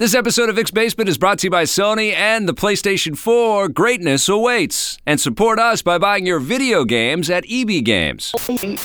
[0.00, 3.68] This episode of Vic's Basement is brought to you by Sony and the PlayStation 4.
[3.68, 4.96] Greatness awaits.
[5.04, 8.32] And support us by buying your video games at EB Games.
[8.34, 8.78] Welcome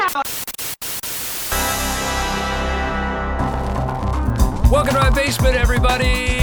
[4.93, 6.34] to my basement, everybody.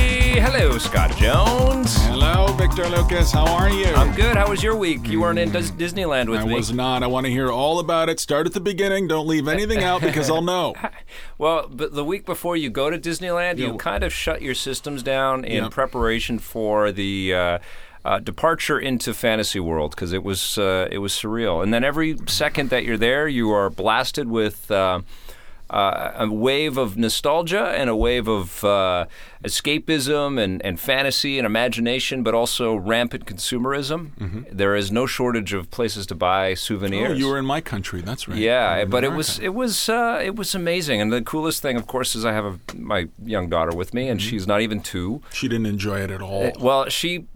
[0.82, 1.96] Scott Jones.
[2.06, 3.30] Hello, Victor Lucas.
[3.32, 3.86] How are you?
[3.86, 4.36] I'm good.
[4.36, 5.06] How was your week?
[5.08, 6.52] You weren't in Dis- Disneyland with I me.
[6.54, 7.02] I was not.
[7.02, 8.18] I want to hear all about it.
[8.20, 9.06] Start at the beginning.
[9.08, 10.74] Don't leave anything out because I'll know.
[11.38, 15.02] Well, but the week before you go to Disneyland, you kind of shut your systems
[15.02, 15.68] down in Yeah.
[15.70, 17.59] preparation for the uh,
[18.04, 21.62] uh, departure into fantasy world because it was uh, it was surreal.
[21.62, 24.70] And then every second that you're there, you are blasted with.
[25.72, 29.06] Uh, uh, a wave of nostalgia and a wave of uh,
[29.42, 34.10] escapism and, and fantasy and imagination, but also rampant consumerism.
[34.50, 37.02] There is no shortage of places to buy souvenirs.
[37.02, 37.12] Mm-hmm.
[37.12, 38.00] Oh, you were in my country.
[38.02, 38.36] That's right.
[38.38, 41.86] Yeah, but it was it was uh, it was amazing, and the coolest thing, of
[41.86, 44.28] course, is I have a, my young daughter with me, and Mm-hmm.
[44.28, 45.23] she's not even two.
[45.32, 46.52] She didn't enjoy it at all.
[46.60, 47.26] Well, she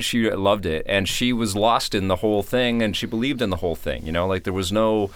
[0.00, 3.50] she loved it, and she was lost in the whole thing, and she believed in
[3.50, 4.04] the whole thing.
[4.06, 5.10] You know, like there was no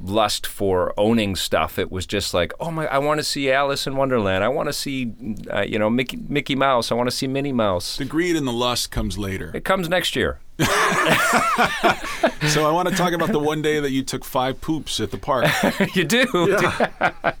[0.00, 1.78] lust for owning stuff.
[1.78, 4.44] It was just like, oh my, I want to see Alice in Wonderland.
[4.44, 5.12] I want to see,
[5.52, 6.92] uh, you know, Mickey Mickey Mouse.
[6.92, 7.96] I want to see Minnie Mouse.
[7.96, 9.50] the greed and the lust comes later.
[9.54, 10.40] It comes next year.
[12.48, 15.10] So I want to talk about the one day that you took five poops at
[15.10, 15.46] the park.
[15.94, 16.26] you do.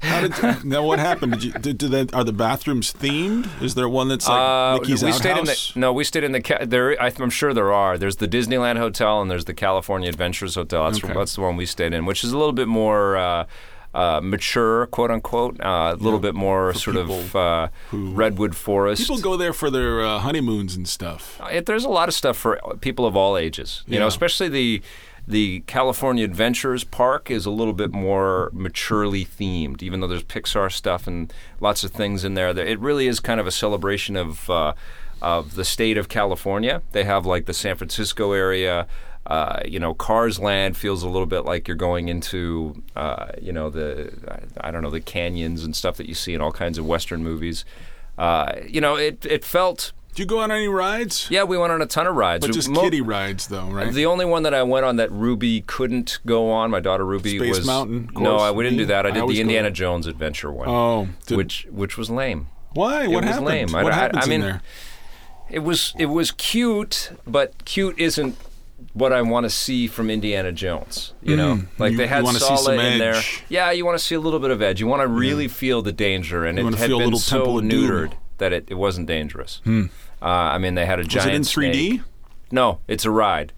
[0.00, 1.32] How did, now, what happened?
[1.32, 1.52] Did you?
[1.52, 3.48] Did, did that, are the bathrooms themed?
[3.60, 5.20] Is there one that's like Uh, Mickey's we outhouse?
[5.20, 5.92] stayed in the no.
[5.92, 7.00] We stayed in the there.
[7.02, 7.98] I, I'm sure there are.
[7.98, 10.84] There's the Disneyland Hotel and there's the California Adventures Hotel.
[10.84, 11.12] That's Okay.
[11.12, 13.46] that's the one we stayed in, which is a little bit more uh,
[13.94, 15.60] uh, mature, quote unquote.
[15.60, 19.02] Uh, a little bit more sort of uh, redwood forest.
[19.02, 21.40] People go there for their uh, honeymoons and stuff.
[21.50, 23.82] It, there's a lot of stuff for people of all ages.
[23.86, 24.82] You know, especially the
[25.26, 29.82] the California Adventures Park is a little bit more maturely themed.
[29.82, 33.38] Even though there's Pixar stuff and lots of things in there, it really is kind
[33.38, 34.72] of a celebration of uh,
[35.20, 36.82] of the state of California.
[36.92, 38.86] They have like the San Francisco area.
[39.26, 43.52] Uh, you know, Cars Land feels a little bit like you're going into, uh, you
[43.52, 44.12] know, the
[44.60, 46.86] I, I don't know the canyons and stuff that you see in all kinds of
[46.86, 47.64] Western movies.
[48.18, 49.92] Uh, you know, it it felt.
[50.08, 51.28] Did you go on any rides?
[51.30, 52.46] Yeah, we went on a ton of rides.
[52.46, 53.90] But just Mo- kiddie rides, though, right?
[53.90, 57.38] The only one that I went on that Ruby couldn't go on, my daughter Ruby
[57.38, 58.36] Space was Mountain, of No.
[58.36, 59.06] I, we didn't do that.
[59.06, 59.70] I I did always the Indiana.
[59.70, 62.48] Jones adventure one, oh, did- which which was lame.
[62.74, 63.06] why?
[63.06, 63.46] What was happened?
[63.46, 63.74] lame.
[63.74, 64.62] I- What I- happens I mean- in there?
[65.48, 68.36] It was it was cute, but cute isn't
[68.92, 71.12] what I want to see from Indiana Jones.
[71.22, 71.92] You know, like Mm.
[71.92, 73.20] You- they had Sallah in there.
[73.48, 74.80] Yeah, you want to see a little bit of edge.
[74.80, 77.68] You want to really feel the danger, and You it had been so Temple of
[77.68, 77.80] Doom.
[77.86, 77.92] Hmm.
[77.92, 79.60] neutered that it, it wasn't dangerous.
[79.66, 79.80] Uh,
[80.20, 81.26] I mean, they had a giant.
[81.28, 81.88] Was it in 3D?
[81.90, 82.00] snake.
[82.50, 83.52] No, it's a ride.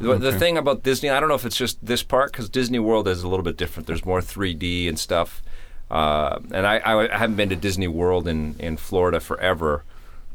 [0.00, 2.78] The, the thing about Disney, I don't know if it's just this part because Disney
[2.78, 3.88] World is a little bit different.
[3.88, 5.42] There's more 3D and stuff.
[5.90, 9.82] Uh, and I, I haven't been to Disney World in, in Florida forever,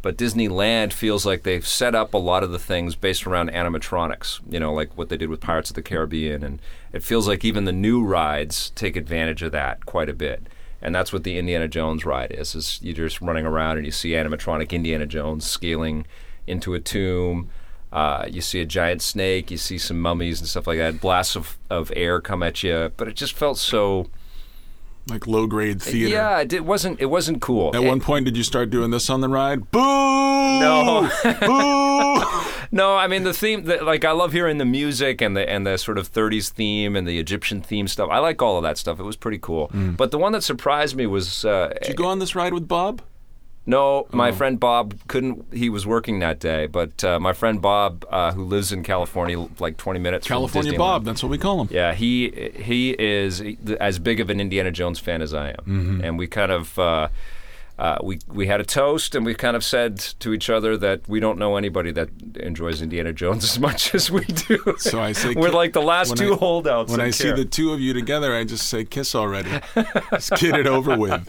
[0.04, 4.42] but Disneyland feels like they've set up a lot of the things based around animatronics.
[4.48, 7.46] You know, like what they did with Pirates of the Caribbean, and it feels like
[7.46, 10.44] even the new rides take advantage of that quite a bit.
[10.82, 12.54] And that's what the Indiana Jones ride is.
[12.54, 16.06] Is you're just running around and you see animatronic Indiana Jones scaling
[16.46, 17.50] into a tomb.
[17.94, 19.50] Uh, you see a giant snake.
[19.52, 21.00] You see some mummies and stuff like that.
[21.00, 24.10] Blasts of, of air come at you, but it just felt so.
[25.08, 26.10] Like low grade theater.
[26.14, 27.02] Yeah, it, wasn't.
[27.02, 27.76] It wasn't cool.
[27.76, 29.70] At It- one point, did you start doing this on the ride?
[29.72, 29.80] Boo!
[29.80, 31.10] No.
[31.42, 32.24] Boo!
[32.72, 33.66] No, I mean the theme.
[33.66, 36.96] The, like I love hearing the music and the and the sort of 30s theme
[36.96, 38.10] and the Egyptian theme stuff.
[38.10, 39.00] I like all of that stuff.
[39.00, 39.70] It was pretty cool.
[39.72, 42.68] But the one that surprised me was uh, Did you go on this ride with
[42.68, 43.04] Bob?
[43.66, 44.08] No.
[44.12, 44.34] My Oh.
[44.34, 45.46] friend Bob couldn't.
[45.54, 46.68] He was working that day.
[46.68, 51.06] But uh, my friend Bob, uh, who lives in California, like 20 minutes California Bob,
[51.06, 51.68] that's what we call him.
[51.72, 53.42] Yeah, he he is
[53.80, 56.02] as big of an Indiana Jones fan as I am, Mm-hmm.
[56.04, 57.08] and we kind of uh,
[57.80, 61.08] uh, we we had a toast, and we kind of said to each other that
[61.08, 64.76] we don't know anybody that enjoys Indiana Jones as much as we do.
[64.78, 66.92] So I say, we're like the last two I- holdouts.
[66.92, 69.50] When I see the two of you together, I just say kiss already.
[70.12, 71.28] Let's get it over with.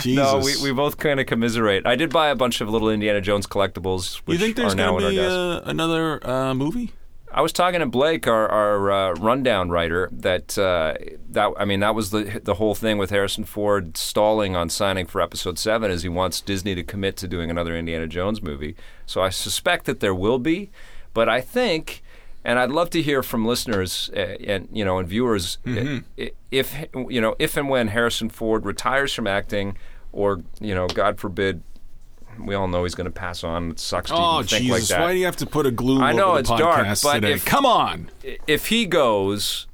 [0.00, 0.16] Jesus.
[0.32, 1.86] no, we, we both kind of commiserate.
[1.86, 5.08] I did buy a bunch of little Indiana Jones collectibles, you think there's going to
[5.08, 6.92] be uh, another uh, movie?
[7.36, 10.94] I was talking to Blake, our, our uh, rundown writer, that uh,
[11.28, 15.04] that I mean that was the the whole thing with Harrison Ford stalling on signing
[15.04, 18.74] for Episode Seven, is he wants Disney to commit to doing another Indiana Jones movie.
[19.04, 20.70] So I suspect that there will be,
[21.12, 22.02] but I think,
[22.42, 26.30] and I'd love to hear from listeners uh, and you know and viewers uh, i
[26.50, 29.76] if you know if and when Harrison Ford retires from acting,
[30.10, 31.62] or you know God forbid.
[32.38, 33.70] We all know he's going to pass on.
[33.72, 34.90] It sucks oh, to Oh, even think Jesus.
[34.90, 35.04] like that.
[35.04, 37.32] Why do you have to put a gloom I know it's the dark, but today?
[37.32, 38.10] if- Come on.
[38.46, 39.66] if he goes,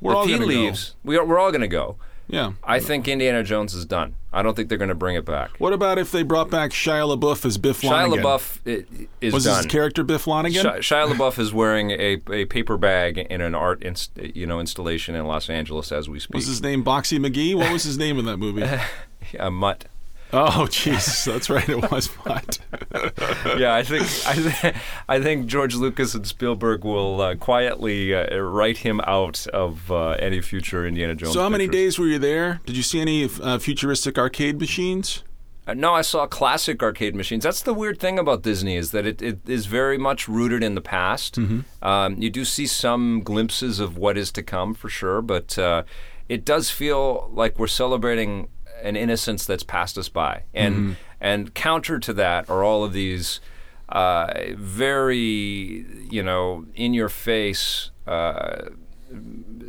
[0.00, 1.96] We're all if he gonna leaves, we are, we're all going to go.
[2.28, 2.52] Yeah.
[2.62, 4.14] I think Indiana Jones is done.
[4.32, 5.50] I don't think they're going to bring it back.
[5.58, 8.22] What about if they brought back Shia LaBeouf as Biff Shia Lonigan?
[8.22, 8.58] LaBeouf
[9.00, 9.56] i- is was done.
[9.56, 10.62] his character Biff Lonigan?
[10.62, 14.60] Shia, Shia LaBeouf is wearing a, a paper bag in an art inst, you know
[14.60, 16.36] installation in Los Angeles as we speak.
[16.36, 17.56] was his name Boxy McGee?
[17.56, 18.64] What was his name in that movie?
[19.40, 19.86] a mutt.
[20.32, 21.68] Oh, Jesus, that's right.
[21.68, 22.58] It was Mutt.
[23.58, 24.74] yeah, I think I, th-
[25.08, 30.10] I think George Lucas and Spielberg will uh, quietly uh, write him out of uh,
[30.12, 31.34] any future Indiana Jones.
[31.34, 31.80] so, how many pictures.
[31.80, 32.60] days were you there?
[32.66, 35.24] Did you see any uh, futuristic arcade machines?
[35.66, 37.44] Uh, no, I saw classic arcade machines.
[37.44, 40.74] That's the weird thing about Disney is that it, it is very much rooted in
[40.74, 41.38] the past.
[41.82, 45.84] Um, you do see some glimpses of what is to come for sure, but uh,
[46.28, 48.48] it does feel like we're celebrating
[48.82, 50.42] an innocence that's passed us by.
[50.54, 53.40] And and counter to that are all of these
[53.88, 57.90] uh, very you know in your face.
[58.06, 58.70] Uh,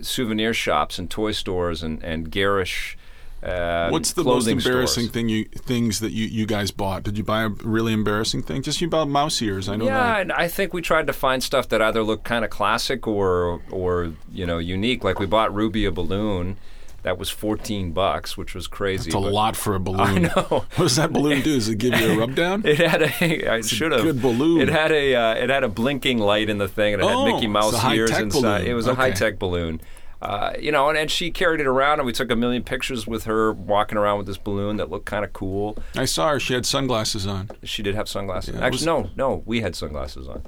[0.01, 2.97] souvenir shops and toy stores and, and garish
[3.43, 5.13] uh, What's the most embarrassing stores.
[5.13, 7.01] thing you things that you, you guys bought?
[7.01, 8.61] Did you buy a really embarrassing thing?
[8.61, 9.67] Just you bought mouse ears.
[9.67, 10.21] I know Yeah, that.
[10.21, 13.61] and I think we tried to find stuff that either looked kind of classic or
[13.71, 15.03] or you know unique.
[15.03, 16.57] Like we bought Ruby a balloon
[17.03, 19.07] that was fourteen bucks, which was crazy.
[19.09, 19.99] It's a lot for a balloon.
[19.99, 20.65] I know.
[20.75, 21.55] What does that balloon do?
[21.55, 22.65] Does it give you a rub down?
[22.65, 23.49] It had a.
[23.51, 24.01] I should have.
[24.03, 24.61] good balloon.
[24.61, 25.15] It had a.
[25.15, 27.83] Uh, it had a blinking light in the thing, and it Oh, had Mickey Mouse
[27.85, 28.41] ears inside.
[28.59, 28.67] balloon.
[28.67, 29.01] It was a Okay.
[29.01, 29.81] high tech balloon.
[30.21, 33.07] Uh, you know, and, and she carried it around, and we took a million pictures
[33.07, 35.75] with her walking around with this balloon that looked kind of cool.
[35.95, 36.39] I saw her.
[36.39, 37.49] She had sunglasses on.
[37.63, 38.53] She did have sunglasses.
[38.53, 40.43] Yeah, Actually, no, no, we had sunglasses on.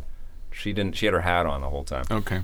[0.52, 0.96] She didn't.
[0.96, 2.04] She had her hat on the whole time.
[2.12, 2.42] Okay.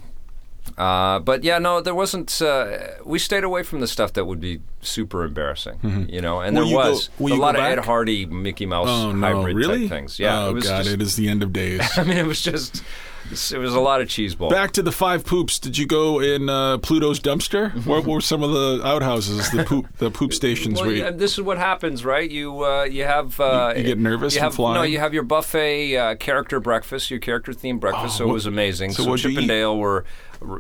[0.77, 2.41] Uh, but yeah, no, there wasn't.
[2.41, 6.39] Uh, we stayed away from the stuff that would be super embarrassing, you know.
[6.41, 9.35] And Will there you go- was a lot of Ed Hardy, Mickey Mouse Oh no!
[9.35, 9.81] hybrid Really?
[9.81, 10.19] type things.
[10.19, 10.83] Yeah, Oh it was God!
[10.83, 11.81] just- it is the end of days.
[11.97, 12.83] I mean, it was just.
[13.31, 14.51] It was a lot of cheese balls.
[14.53, 15.59] Back to the five poops.
[15.59, 17.71] Did you go in uh, Pluto's dumpster?
[17.85, 20.75] What were some of the outhouses, the poop, the poop stations?
[20.75, 22.29] Well, where you, yeah, this is what happens, right?
[22.29, 24.73] You uh, you have uh, You- you get nervous You and have fly?
[24.75, 24.81] no.
[24.83, 28.15] You have your buffet uh, character breakfast, your character themed breakfast.
[28.15, 28.91] Oh, so it was amazing.
[28.91, 30.05] so So, Chip and Dale were,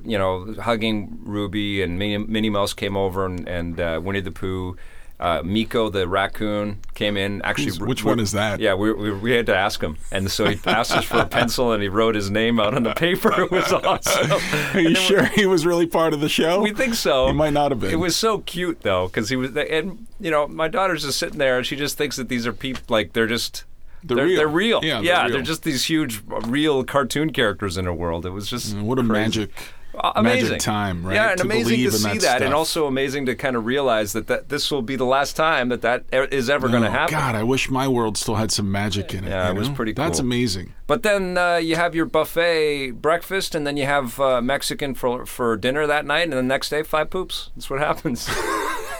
[0.03, 4.31] you know, hugging Ruby, and Minnie, Minnie Mouse came over, and, and uh, Winnie the
[4.31, 4.75] Pooh.
[5.19, 7.41] Uh, Meeko the raccoon came in.
[7.41, 8.61] Actually, Who's- which one is that?
[8.61, 11.25] Yeah, we, we, we had to ask him, and so he asked us for a
[11.25, 13.29] pencil, and he wrote his name out on the paper.
[13.43, 14.31] It was awesome.
[14.73, 16.61] Are you sure he was really part of the show?
[16.61, 17.27] We think so.
[17.27, 17.91] He might not have been.
[17.91, 21.37] It was so cute though, because he was, and you know, my daughter's just sitting
[21.37, 23.65] there, and she just thinks that these are people, like they're just.
[24.01, 24.37] They're they're, real.
[24.37, 24.79] They're real.
[24.85, 25.31] Yeah, they're yeah, real.
[25.33, 28.25] they're just these huge, real cartoon characters in a world.
[28.25, 29.11] It was just What a crazy.
[29.11, 29.51] magic,
[30.15, 31.15] amazing magic time, right?
[31.15, 34.13] Yeah, and To amazing to see that that, and also amazing to kind of realize
[34.13, 36.91] that, that this will be the last time that that is ever going to Oh,
[36.91, 37.13] happen.
[37.13, 39.29] God, I wish my world still had some magic in it.
[39.29, 39.75] Yeah, it was know?
[39.75, 40.73] pretty That's amazing.
[40.87, 45.25] But then uh, you have your buffet breakfast, and then you have uh, Mexican for
[45.25, 47.49] for dinner that night, and the next day five poops.
[47.55, 48.29] That's what happens.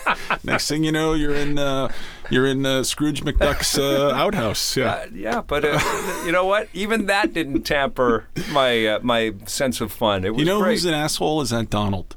[0.44, 1.92] Next thing you know, you're in uh,
[2.30, 4.76] you're in uh, Scrooge McDuck's uh, outhouse.
[4.78, 4.92] Yeah.
[4.92, 5.80] Uh, yeah, but uh,
[6.26, 6.70] you know what?
[6.74, 10.26] Even that didn't tamper my uh, my sense of fun.
[10.26, 10.72] It was you know great.
[10.72, 11.42] who's an asshole?
[11.42, 12.16] Is that Donald?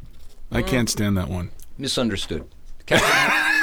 [0.51, 1.51] I can't stand that one.
[1.79, 2.47] Misunderstood.
[2.85, 3.09] Captain,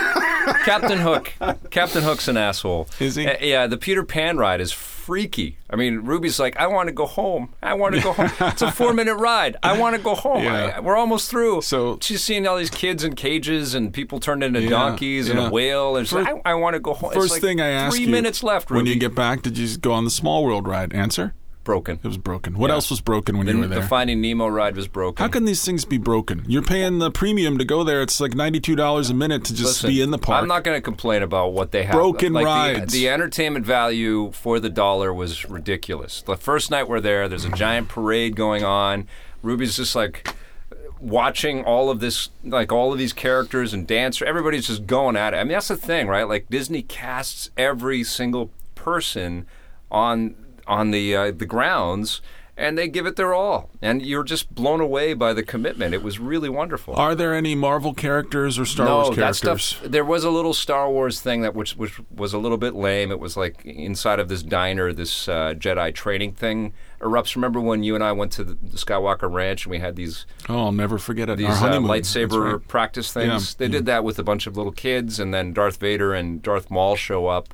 [0.65, 1.33] Captain Hook.
[1.71, 2.87] Captain Hook's an asshole.
[2.99, 3.27] Is he?
[3.27, 5.57] Uh, yeah, the Peter Pan ride is freaky.
[5.69, 7.53] I mean, Ruby's like, I want to go home.
[7.63, 8.29] I want to go home.
[8.49, 9.57] It's a four minute ride.
[9.63, 10.43] I want to go home.
[10.43, 10.73] Yeah.
[10.77, 11.61] I- we're almost through.
[11.61, 15.39] So- she's seeing all these kids in cages and people turned into Yeah, donkeys and
[15.39, 15.95] a whale.
[15.97, 17.11] And First- like, I, I want to go home.
[17.11, 18.69] First it's like thing I ask three you, minutes left.
[18.69, 20.93] when you get back, did you go on the Small World ride?
[20.93, 21.99] Answer: broken.
[22.03, 22.57] It was broken.
[22.57, 22.75] What Yeah.
[22.75, 23.81] else was broken when The, you were there?
[23.81, 23.87] the?
[23.87, 25.23] Finding Nemo ride was broken.
[25.23, 26.43] How can these things be broken?
[26.47, 28.01] You're paying the premium to go there.
[28.01, 30.41] It's like ninety-two dollars a minute to just Listen, be in the park.
[30.41, 31.93] I'm not going to complain about what they have.
[31.93, 32.91] Broken like rides.
[32.93, 36.21] The, the entertainment value for the dollar was ridiculous.
[36.21, 39.07] The first night we're there, there's a giant parade going on.
[39.43, 40.33] Ruby's just like
[40.99, 44.25] watching all of this, like all of these characters and dancer.
[44.25, 45.37] Everybody's just going at it.
[45.37, 46.27] I mean, that's the thing, right?
[46.27, 49.45] Like Disney casts every single person
[49.91, 50.35] on
[50.69, 52.21] on the uh, the grounds.
[52.57, 55.93] And they give it their all, and you're just blown away by the commitment.
[55.93, 56.93] It was really wonderful.
[56.93, 59.81] Are there any Marvel characters or Star no, Wars that stuff.
[59.81, 63.11] There was a little Star Wars thing that which which was a little bit lame.
[63.11, 67.33] It was like inside of this diner, this uh, Jedi training thing erupts.
[67.33, 70.65] Remember when you and I went to the, Skywalker Ranch and we had these Oh,
[70.65, 71.37] I'll never forget it.
[71.37, 72.67] these uh, lightsaber right.
[72.67, 73.55] practice things?
[73.57, 76.41] Yeah, They did that with a bunch of little kids, and then Darth Vader and
[76.43, 77.53] Darth Maul show up.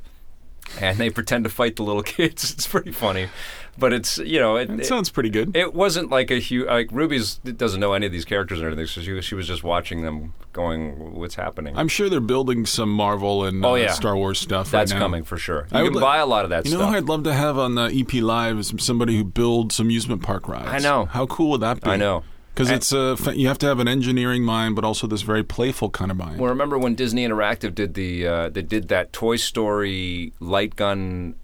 [0.82, 2.52] And they pretend to fight the little kids.
[2.52, 3.30] It's pretty funny,
[3.78, 5.56] but it's you know it, it- sounds pretty good.
[5.56, 8.88] it wasn't like a huge like Ruby's doesn't know any of these characters or anything,
[8.88, 12.66] so she was- she was just watching them, going, "What's happening?" I'm sure they're building
[12.66, 13.92] some Marvel and Oh, uh, yeah.
[13.94, 14.72] Star Wars stuff.
[14.72, 15.06] That's right now.
[15.06, 15.68] coming for sure.
[15.72, 16.90] You I would can li- buy a lot of that You know stuff.
[16.90, 20.48] who I'd love to have on the EP Live is somebody who builds amusement park
[20.48, 20.68] rides.
[20.68, 21.06] I know.
[21.06, 21.90] How cool would that be?
[21.92, 22.24] I know.
[22.56, 25.90] Because it's a you have to have an engineering mind, but also this very playful
[25.90, 26.40] kind of mind.
[26.40, 31.36] Well, remember when Disney Interactive did the uh, they did that Toy Story light gun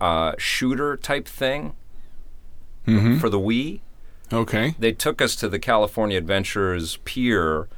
[0.00, 1.74] uh, shooter type thing
[3.18, 3.80] for the Wii?
[4.32, 7.68] okay, They took us to the California Adventures pier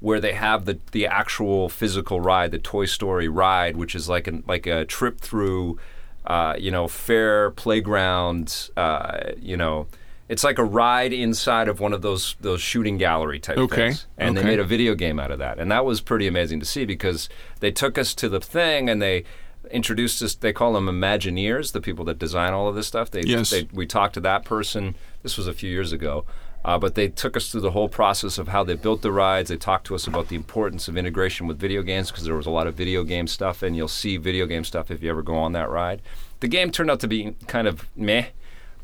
[0.00, 4.26] where they have the the actual physical ride, the Toy Story ride, which is like
[4.26, 5.78] an like a trip through,
[6.26, 8.70] uh, you know, fair playground.
[8.76, 9.86] Uh, you know,
[10.28, 14.06] it's like a ride inside of one of those those shooting gallery type Okay, things,
[14.18, 14.44] and okay.
[14.44, 16.84] they made a video game out of that, and that was pretty amazing to see
[16.84, 17.28] because
[17.60, 19.24] they took us to the thing and they
[19.70, 20.34] introduced us.
[20.34, 23.10] They call them Imagineers, the people that design all of this stuff.
[23.10, 23.50] They, Yes.
[23.50, 24.94] they we talked to that person.
[25.22, 26.24] This was a few years ago.
[26.64, 29.50] Uh, but they took us through the whole process of how they built the rides.
[29.50, 32.46] They talked to us about the importance of integration with video games because there was
[32.46, 35.22] a lot of video game stuff, and you'll see video game stuff if you ever
[35.22, 36.02] go on that ride.
[36.40, 38.26] The game turned out to be kind of meh,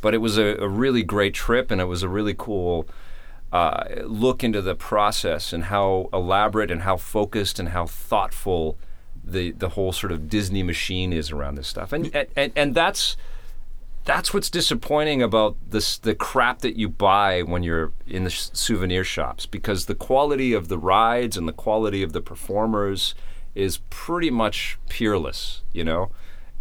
[0.02, 2.86] but it was a, a really great trip, and it was a really cool
[3.52, 8.76] uh, look into the process and how elaborate and how focused and how thoughtful
[9.24, 11.92] the the whole sort of Disney machine is around this stuff.
[11.92, 13.16] And and, and, that's
[14.04, 18.48] that's what's disappointing about this the crap that you buy when you're in the sh-
[18.52, 23.14] souvenir shops because the quality of the rides and the quality of the performers
[23.54, 26.10] is pretty much peerless, you know.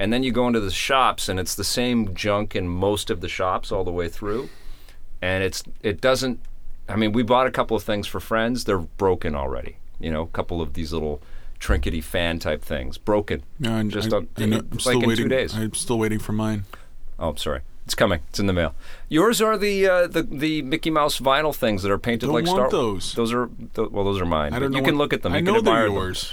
[0.01, 3.22] And then you go into the shops and it's the same junk in most of
[3.22, 4.50] the shops all the way through.
[5.22, 6.39] And it's it doesn't
[6.89, 9.77] I mean, we bought a couple of things for friends, they're broken already.
[10.00, 11.22] You know, a couple of these little
[11.60, 13.43] trinkety fan type things, broken.
[13.60, 15.25] No, I- just I- on- I know- like still in waiting.
[15.25, 15.55] two days.
[15.55, 16.63] I'm still waiting for mine.
[17.20, 17.62] Oh, I'm sorry.
[17.85, 18.21] It's coming.
[18.29, 18.73] It's in the mail.
[19.09, 22.45] Yours are the uh, the the Mickey Mouse vinyl things that are painted Don't like
[22.45, 22.69] want Star.
[22.69, 23.13] those.
[23.13, 24.53] Those are th- well, those are mine.
[24.53, 24.77] I don't know.
[24.77, 25.33] you can look at them.
[25.33, 25.93] I You know can they're them.
[25.93, 26.31] yours.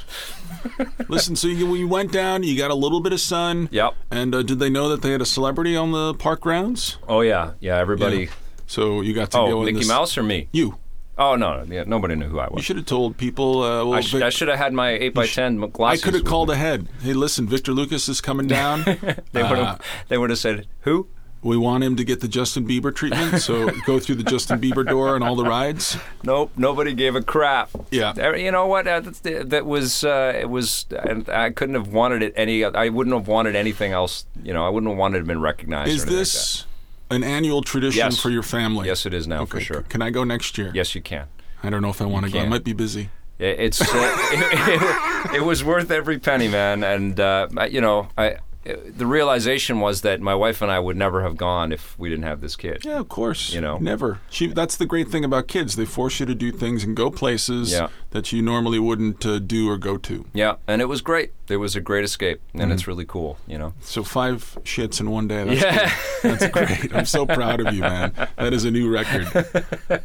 [1.08, 3.68] Listen, so you, when you went down, you got a little bit of sun.
[3.72, 3.94] Yep.
[4.10, 6.98] And uh, did they know that they had a celebrity on the park grounds?
[7.08, 7.76] Oh yeah, yeah.
[7.78, 8.24] Everybody.
[8.24, 8.30] Yeah.
[8.66, 10.48] So you got to Oh, go in Mickey this- Mouse or me?
[10.52, 10.78] You.
[11.16, 12.50] Oh no, no, yeah, nobody knew who I was.
[12.50, 12.64] You was.
[12.64, 13.62] should have told people.
[13.64, 16.04] Uh, well, I, sh- Vic- I should have had my eight by ten I glasses.
[16.04, 16.86] could have with called ahead.
[17.02, 18.84] Hey, listen, Victor Lucas is coming down.
[19.32, 19.80] They would Uh, have.
[20.06, 21.08] they would have said who?
[21.42, 24.86] We want him to get the Justin Bieber treatment, so go through the Justin Bieber
[24.86, 25.96] door and all the rides.
[26.24, 26.52] Nope.
[26.56, 27.70] Nobody gave a crap.
[27.90, 28.34] Yeah.
[28.34, 28.86] You know what?
[28.88, 30.04] Uh, that was.
[30.04, 30.86] Uh, it was.
[30.90, 32.64] and I couldn't have wanted it any.
[32.64, 34.26] I wouldn't have wanted anything else.
[34.42, 35.90] You know, I wouldn't have wanted to have been recognized.
[35.90, 36.64] Is or anything like this
[37.10, 38.18] an annual tradition Yes.
[38.18, 38.86] for your family?
[38.86, 39.82] Yes, it is now for sure.
[39.82, 40.70] Can I go next year?
[40.74, 41.26] Yes, you can.
[41.62, 42.38] I don't know if I want to go.
[42.40, 43.10] I might be busy.
[43.38, 46.82] It- It's uh, it, it was worth every penny, man.
[46.84, 48.36] And uh, you know, I
[48.68, 52.24] the realization was that my wife and I would never have gone if we didn't
[52.24, 52.84] have this kid.
[52.84, 53.52] Yeah, of course.
[53.52, 53.78] You know.
[53.78, 54.20] never.
[54.30, 55.76] She, that's the great thing about kids.
[55.76, 57.88] They force you to do things and go places Yeah.
[58.10, 60.24] That you normally wouldn't uh, do or go to.
[60.32, 61.32] Yeah, and it was great.
[61.48, 62.72] It was a great escape, and Mm-hmm.
[62.72, 63.36] it's really cool.
[63.46, 63.74] You know.
[63.80, 65.44] So five shits in one day.
[65.44, 65.92] That's Yeah.
[66.22, 66.38] good.
[66.40, 66.94] That's great.
[66.96, 68.12] I'm so proud of you, man.
[68.36, 69.28] That is a new record.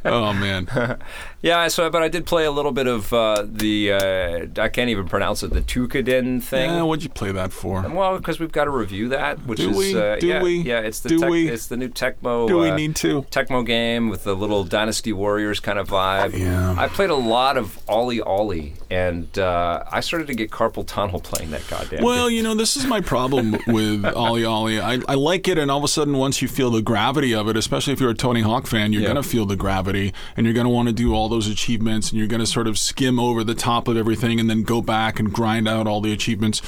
[0.06, 0.68] Oh man.
[1.42, 4.90] Yeah, so but I did play a little bit of uh, the uh, I can't
[4.90, 6.70] even pronounce it the Toukiden thing.
[6.70, 7.82] Yeah, what'd you play that for?
[7.82, 10.00] well, because we've got to review that, which Do is we?
[10.00, 10.60] Uh, Do yeah, we?
[10.62, 11.50] yeah, it's the Do tech, we?
[11.50, 12.48] it's the new Tecmo.
[12.48, 13.24] Do we uh, need to?
[13.24, 16.32] Tecmo game with the little Dynasty Warriors kind of vibe.
[16.40, 16.76] Yeah.
[16.78, 21.52] I played a lot of OlliOlli, and uh, I started to get carpal tunnel playing
[21.52, 22.04] that goddamn.
[22.04, 22.38] Well, game.
[22.38, 24.82] you know, this is my problem with OlliOlli.
[24.82, 27.48] I, I like it, and all of a sudden, once you feel the gravity of
[27.48, 29.10] it, especially if you're a Tony Hawk fan, you're Yeah.
[29.14, 32.10] going to feel the gravity, and you're going to want to do all those achievements,
[32.10, 34.82] and you're going to sort of skim over the top of everything and then go
[34.82, 36.62] back and grind out all the achievements.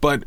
[0.00, 0.24] But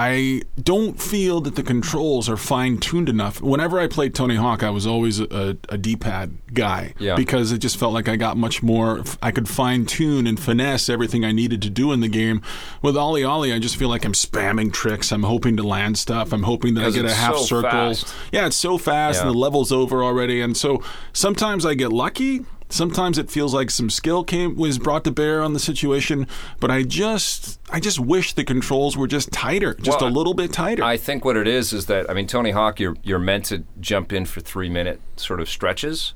[0.00, 3.42] I don't feel that the controls are fine tuned enough.
[3.42, 7.16] Whenever I played Tony Hawk, I was always a, a D pad guy Yeah.
[7.16, 9.02] because it just felt like I got much more.
[9.20, 12.42] I could fine tune and finesse everything I needed to do in the game.
[12.80, 15.10] With OlliOlli, I just feel like I'm spamming tricks.
[15.10, 16.32] I'm hoping to land stuff.
[16.32, 17.70] I'm hoping that I get a half so circle.
[17.70, 18.14] fast.
[18.30, 19.32] Yeah, it's so fast and Yeah.
[19.32, 20.40] the level's over already.
[20.40, 20.80] And so
[21.12, 22.46] sometimes I get lucky.
[22.70, 26.26] Sometimes it feels like some skill came was brought to bear on the situation,
[26.60, 30.34] but I just I just wish the controls were just tighter, just Well, a little
[30.34, 30.84] bit tighter.
[30.84, 33.64] I think what it is is that I mean Tony Hawk, you're you're meant to
[33.80, 36.12] jump in for three minute sort of stretches,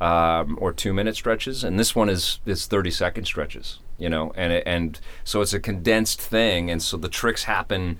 [0.00, 3.78] um, or two minute stretches, and this one is is thirty second stretches.
[3.96, 7.98] You know, and it, and so it's a condensed thing, and so the tricks happen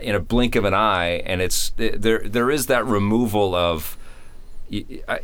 [0.00, 2.20] in a blink of an eye, and it's there.
[2.20, 3.98] There is that removal of.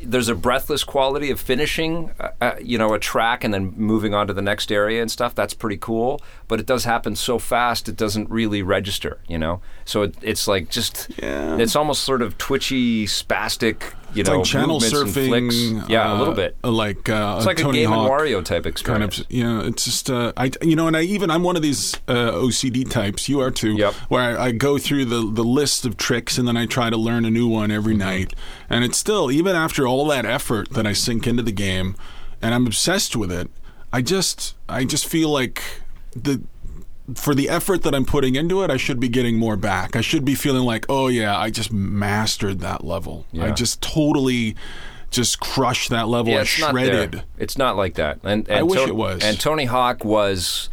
[0.02, 4.14] There's a breathless quality of finishing, uh, uh, you know, a track and then moving
[4.14, 5.34] on to the next area and stuff.
[5.34, 9.60] That's pretty cool, but it does happen so fast it doesn't really register, you know.
[9.84, 11.56] So it, it's like just, Yeah.
[11.58, 15.88] it's almost sort of twitchy, spastic, you It's know like channel surfing.
[15.88, 16.56] Yeah, uh, a little bit.
[16.62, 19.18] Like uh, It's like Tony a Game Hawk and Wario type kind experience.
[19.20, 21.62] of you know it's just uh, I you know and I even I'm one of
[21.62, 23.94] these uh, OCD types you are too Yep.
[24.08, 26.96] where I, I go through the the list of tricks and then I try to
[26.96, 27.98] learn a new one every Mm-hmm.
[28.08, 28.34] night
[28.70, 31.94] and it's still even after all that effort that I sink into the game
[32.40, 33.50] and I'm obsessed with it
[33.92, 35.62] I just I just feel like
[36.14, 36.42] the
[37.14, 39.96] for the effort that I'm putting into it, I should be getting more back.
[39.96, 43.26] I should be feeling like, oh yeah, I just mastered that level.
[43.38, 44.56] I just totally
[45.10, 46.32] just crushed that level.
[46.32, 47.12] Yeah, I it's not shredded.
[47.12, 47.24] there.
[47.38, 48.20] It's not like that.
[48.22, 49.22] And, and I wish Ton- it was.
[49.22, 50.68] And Tony Hawk was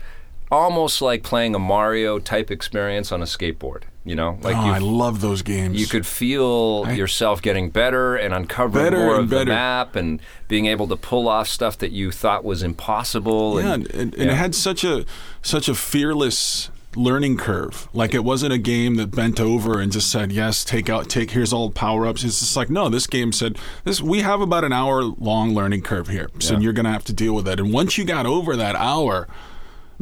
[0.51, 3.83] almost like playing a Mario type experience on a skateboard.
[4.05, 5.79] You know, like oh, I love those games.
[5.79, 10.65] you could feel yourself getting better and uncovering Better more of the map and being
[10.65, 13.61] able to pull off stuff that you thought was impossible.
[13.61, 15.05] yeah, and, and, and, it had such a
[15.43, 17.87] such a fearless learning curve.
[17.93, 21.31] Like it wasn't a game that bent over and just said, "Yes, take out, take
[21.31, 24.63] here's all power ups." It's just like, no, this game said, "This we have about
[24.63, 26.61] an hour long learning curve here, so Yeah.
[26.61, 29.27] you're gonna have to deal with it." And once you got over that hour.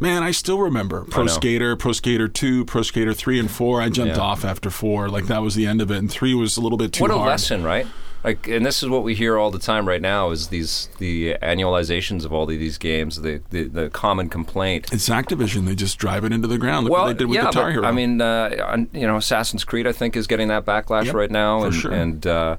[0.00, 1.26] Man, I still remember Pro.
[1.26, 3.82] Skater, Pro Skater 2, Pro Skater 3 and 4.
[3.82, 4.22] I jumped Yeah.
[4.22, 5.08] off after 4.
[5.08, 7.10] Like that was the end of it and 3 was a little bit too hard.
[7.10, 7.30] what a hard.
[7.30, 7.86] lesson, right?
[8.24, 11.34] Like, and this is what we hear all the time right now: is these the
[11.40, 13.20] annualizations of all of these games.
[13.22, 15.66] The the, the common complaint It's Activision.
[15.66, 16.84] They just drive it into the ground.
[16.84, 17.84] Look well, what they did with yeah, Guitar but, Hero.
[17.86, 21.30] I mean, uh, you know, Assassin's Creed, I think, is getting that backlash Yep, right
[21.30, 21.92] now, for and, sure.
[21.92, 22.56] and uh,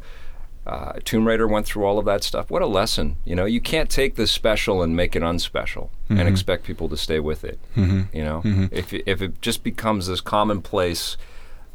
[0.67, 2.51] uh, Tomb Raider went through all of that stuff.
[2.51, 3.17] What a lesson!
[3.25, 6.19] You know, you can't take this special and make it unspecial Mm-hmm.
[6.19, 7.59] and expect people to stay with it.
[7.75, 11.17] You know, if it- if it just becomes this commonplace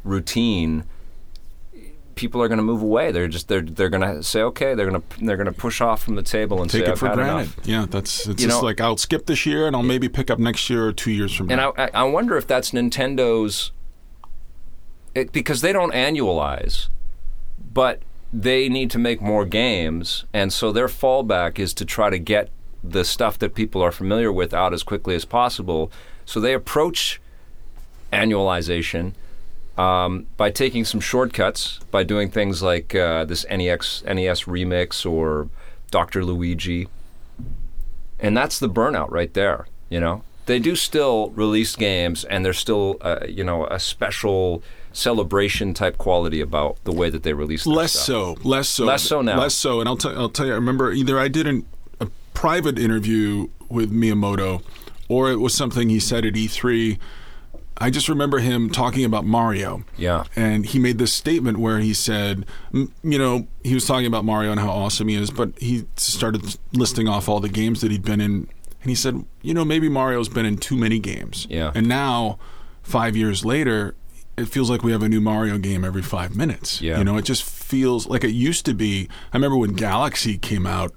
[0.03, 0.83] routine.
[2.15, 3.11] People are going to move away.
[3.11, 4.73] They're just they're they're going to say okay.
[4.73, 6.97] They're going to they're going to push off from the table and take say it
[6.97, 7.33] for granted.
[7.33, 7.57] enough.
[7.65, 10.29] Yeah, that's it's You just know- like I'll skip this year and I'll maybe pick
[10.31, 11.73] up next year or two years from And now.
[11.77, 13.73] I, I I wonder if that's Nintendo's,
[15.13, 16.87] it, because they don't annualize,
[17.73, 18.01] but
[18.41, 22.49] they need to make more games, and so their fallback is to try to get
[22.83, 25.89] the stuff that people are familiar with out as quickly as possible.
[26.25, 27.21] So they approach
[28.11, 29.13] annualization
[29.77, 35.47] um, by taking some shortcuts, by doing things like uh, this NEX NES remix or
[35.89, 36.25] Dr.
[36.25, 36.89] Luigi,
[38.19, 39.65] and that's the burnout right there.
[39.89, 44.61] You know, they do still release games, and there's still uh, you know a special
[44.95, 47.65] celebration type quality about the way that they release.
[47.65, 48.05] Their less stuff.
[48.05, 49.37] so, less so, Less so now.
[49.39, 50.53] Less so, and I'll tell I'll tell you.
[50.53, 51.65] I remember either I did an,
[51.99, 54.63] a private interview with Miyamoto,
[55.09, 56.97] or it was something he said at E3.
[57.77, 59.83] I just remember him talking about Mario.
[59.97, 60.23] Yeah.
[60.33, 64.51] And he made this statement where he said, you know, he was talking about Mario
[64.51, 68.05] and how awesome he is, but he started listing off all the games that he'd
[68.05, 68.47] been in.
[68.81, 71.47] And he said, you know, maybe Mario's been in too many games.
[71.49, 71.73] Yeah.
[71.75, 72.39] And now,
[72.81, 73.93] five years later,
[74.37, 76.81] it feels like we have a new Mario game every five minutes.
[76.81, 76.97] Yeah.
[76.97, 79.07] You know, it just feels like it used to be.
[79.31, 80.93] I remember when Galaxy came out.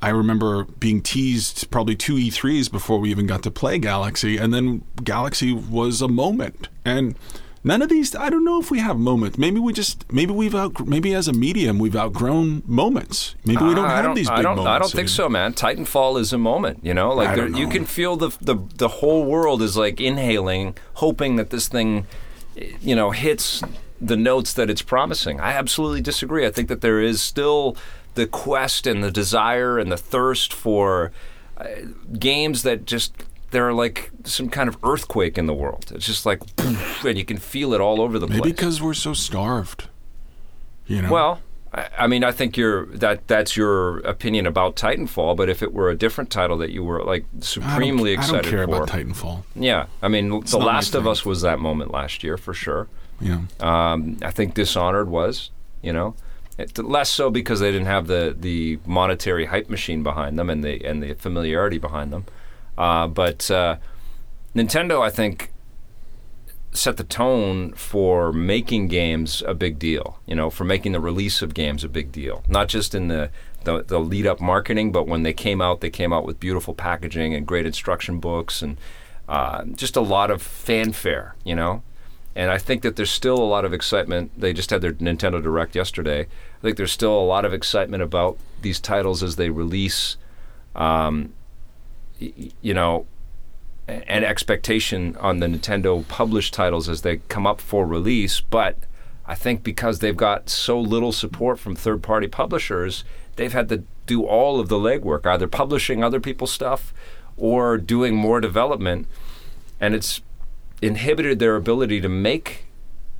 [0.00, 4.54] I remember being teased probably two E3s before we even got to play Galaxy, and
[4.54, 6.68] then Galaxy was a moment.
[6.84, 7.16] And
[7.64, 9.38] none of these, I don't know if we have moments.
[9.38, 13.34] Maybe we just, maybe we've out, maybe as a medium we've outgrown moments.
[13.44, 14.76] Maybe we don't I have these big I don't, moments.
[14.76, 15.52] I don't think so, man.
[15.52, 17.12] Titanfall is a moment, you know.
[17.12, 21.34] Like there, don't you can feel the, the the whole world is like inhaling, hoping
[21.36, 22.06] that this thing,
[22.80, 23.62] you know, hits
[24.00, 25.40] the notes that it's promising.
[25.40, 26.46] I absolutely disagree.
[26.46, 27.76] I think that there is still
[28.14, 31.12] the quest and the desire and the thirst for
[31.56, 31.66] uh,
[32.18, 33.12] games that just
[33.50, 35.90] they're like some kind of earthquake in the world.
[35.94, 36.42] It's just like,
[37.04, 38.52] and you can feel it all over the Maybe place.
[38.52, 39.88] because we're so starved.
[40.86, 41.10] You know.
[41.10, 41.40] Well,
[41.78, 45.36] I, I mean, I think you're that that's your opinion about Titanfall.
[45.36, 48.42] But if it were a different title that you were like I supremely I excited
[48.42, 49.42] don't care for, about Titanfall.
[49.54, 51.06] yeah, I mean, The Last of.
[51.06, 52.88] Us was that moment last year for sure.
[53.20, 53.42] Yeah.
[53.60, 55.50] Um, I think Dishonored was,
[55.82, 56.14] you know,
[56.58, 60.62] it, less so because they didn't have the the monetary hype machine behind them and
[60.62, 62.26] the and the familiarity behind them.
[62.76, 63.76] Uh, but uh,
[64.54, 65.50] Nintendo, I think,
[66.72, 70.18] set the tone for making games a big deal.
[70.26, 73.30] You know, for making the release of games a big deal, not just in the
[73.64, 76.74] the, the lead up marketing, but when they came out, they came out with beautiful
[76.74, 78.78] packaging and great instruction books and
[79.28, 81.34] uh, just a lot of fanfare.
[81.44, 81.82] You know,
[82.36, 84.30] and I think that there's still a lot of excitement.
[84.38, 86.20] They just had their Nintendo Direct yesterday.
[86.22, 90.16] I think there's still a lot of excitement about these titles as they release.
[90.76, 91.32] Um,
[92.20, 93.06] y- you know,
[93.88, 98.40] a- and expectation on the Nintendo published titles as they come up for release.
[98.40, 98.78] But
[99.26, 103.04] I think because they've got so little support from third party publishers,
[103.36, 106.94] they've had to do all of the legwork, either publishing other people's stuff
[107.36, 109.06] or doing more development.
[109.80, 110.20] And it's
[110.80, 112.64] inhibited their ability to make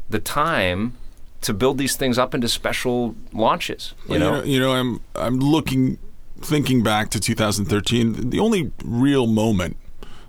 [0.09, 0.95] the time
[1.43, 3.95] to build these things up into special launches.
[4.09, 5.99] You Well, know, you know, I'm I'm looking,
[6.41, 8.31] thinking back to 2013.
[8.31, 9.77] The only real moment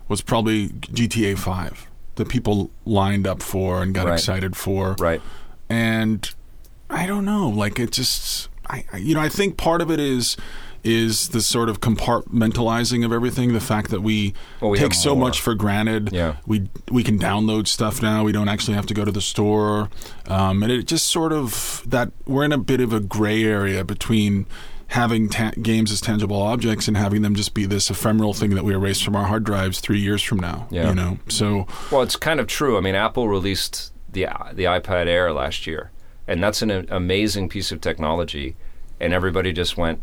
[0.10, 4.14] was probably GTA 5 that people lined up for and got Right.
[4.16, 4.96] excited for.
[5.00, 5.22] right?
[5.70, 6.30] and
[6.90, 10.00] I don't know, like it just, I, I- you know, I think part of it
[10.00, 10.36] is
[10.84, 13.52] is the sort of compartmentalizing of everything.
[13.54, 16.10] The fact that we, Well, we take so much for granted.
[16.14, 16.36] Yeah.
[16.48, 18.24] we we can download stuff now.
[18.24, 19.90] We don't actually have to go to the store,
[20.28, 23.84] um, and it just sort of that we're in a bit of a gray area
[23.84, 24.46] between.
[24.90, 28.64] Having ta- games as tangible objects and having them just be this ephemeral thing that
[28.64, 30.68] we erase from our hard drives three years from now.
[30.72, 30.90] Yeah.
[30.90, 32.78] You know, so Well, it's kind of true.
[32.78, 35.92] I mean, Apple released the the iPad Air last year,
[36.28, 38.56] and that's an amazing piece of technology,
[39.00, 40.02] and everybody just went,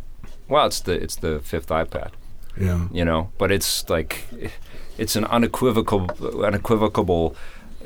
[0.49, 2.11] "Well, it's the it's the fifth iPad,"
[2.57, 2.87] yeah.
[2.93, 3.33] you know.
[3.39, 4.25] But it's like,
[4.99, 6.09] it's an unequivocal
[6.45, 7.35] unequivocal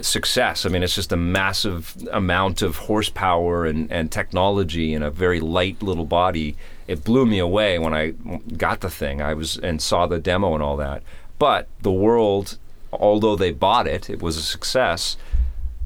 [0.01, 0.65] success.
[0.65, 5.41] I mean, it's just a massive amount of horsepower and, and technology in a very
[5.41, 6.57] light little body.
[6.91, 8.15] It blew me away when I
[8.57, 9.23] got the thing.
[9.23, 11.05] I was and saw the demo and all that.
[11.39, 12.59] But the world,
[12.93, 15.17] although they bought it, it was a success.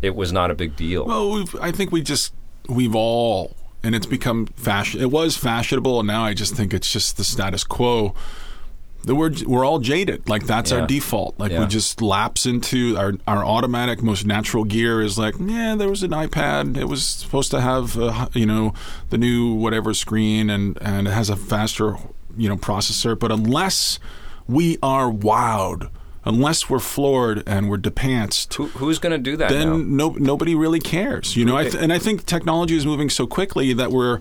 [0.01, 1.05] It was not a big deal.
[1.05, 2.33] Well, I think we just
[2.71, 5.03] we've all, and it's become fashion.
[5.03, 8.15] It was fashionable, and now I just think it's just the status quo.
[9.05, 10.29] The word we're all jaded.
[10.29, 10.81] Like that's Yeah.
[10.81, 11.39] our default.
[11.39, 11.61] Like Yeah.
[11.61, 16.03] we just lapse into our our automatic, most natural gear is like, yeah, there was
[16.03, 16.77] an iPad.
[16.77, 18.73] It was supposed to have, uh, you know,
[19.11, 21.97] the new whatever screen, and and it has a faster,
[22.37, 23.19] you know, processor.
[23.19, 23.99] But unless
[24.49, 25.89] we are wowed,
[26.25, 30.09] unless we're floored and we're depantsed, Who, who's going to do that then now?
[30.11, 31.37] no, nobody really cares.
[31.37, 34.21] You know, I th- and I think technology is moving so quickly that we're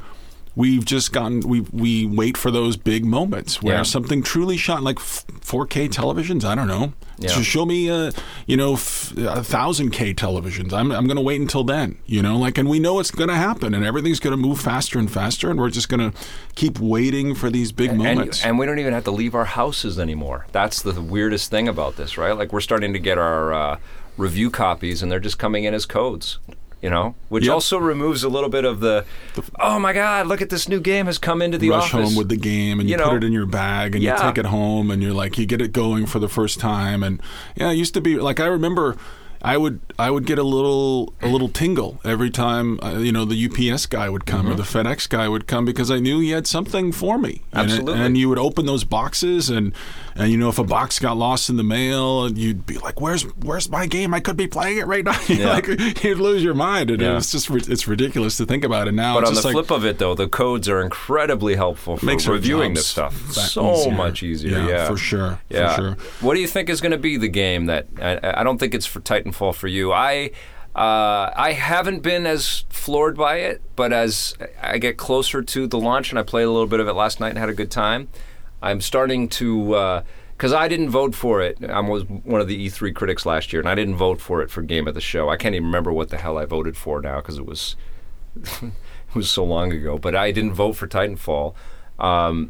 [0.56, 3.84] we've just gotten we we wait for those big moments where Yeah.
[3.84, 6.44] something truly shot like 4K televisions.
[6.44, 6.94] I don't know.
[7.20, 7.30] Yeah.
[7.30, 8.12] So show me, uh,
[8.48, 10.74] you know, a thousand K televisions.
[10.74, 11.98] I'm I'm going to wait until then.
[12.06, 14.60] You know, like, and we know it's going to happen, and everything's going to move
[14.60, 16.18] faster and faster, and we're just going to
[16.56, 18.44] keep waiting for these big And, moments.
[18.44, 20.48] and we don't even have to leave our houses anymore.
[20.52, 22.36] That's the weirdest thing about this, right?
[22.38, 23.78] Like we're starting to get our uh,
[24.18, 26.40] review copies, and they're just coming in as codes.
[26.84, 27.54] You know, which Yep.
[27.54, 29.06] also removes a little bit of the,
[29.58, 32.10] oh my God, look at this new game has come into the rush office.
[32.10, 34.18] home with the game and you, You put it in your bag and yeah.
[34.18, 37.02] you take it home and you're like you get it going for the first time
[37.02, 37.22] and
[37.56, 38.98] yeah it used to be like I remember
[39.42, 43.24] I would I would get a little a little tingle every time uh, you know
[43.24, 46.32] the UPS guy would come or the FedEx guy would come because I knew he
[46.32, 48.02] had something for me And it- Absolutely.
[48.02, 49.72] and you would open those boxes and
[50.16, 53.24] and you know if a box got lost in the mail you'd be like where's
[53.44, 55.54] where's my game I could be playing it right now Yeah.
[55.54, 55.68] like
[56.04, 57.18] you'd lose your mind and Yeah.
[57.18, 59.86] it's just it's ridiculous to think about it now But on the like, flip of
[59.86, 63.16] it, though, the codes are incredibly helpful for makes reviewing this stuff.
[63.32, 63.92] So easier.
[63.94, 64.60] much easier.
[64.70, 65.40] Yeah, for sure.
[65.50, 65.76] Yeah.
[65.76, 65.98] For sure.
[66.22, 68.74] What do you think is going to be the game that I, I don't think
[68.74, 69.92] it's for Titanfall for you?
[69.94, 70.32] I
[70.76, 75.78] uh, I haven't been as floored by it, but as I get closer to the
[75.80, 77.70] launch and I played a little bit of it last night and had a good
[77.70, 78.08] time,
[78.64, 80.04] I'm starting to.
[80.38, 81.58] because I didn't vote for it.
[81.64, 84.50] I was one of the E3 critics last year, and I didn't vote for it
[84.50, 85.30] for Game of the Show.
[85.30, 87.76] I can't even remember what the hell I voted for now because it was
[88.36, 88.72] it
[89.14, 89.98] was so long ago.
[89.98, 91.54] But I didn't vote for Titanfall.
[92.00, 92.50] Um,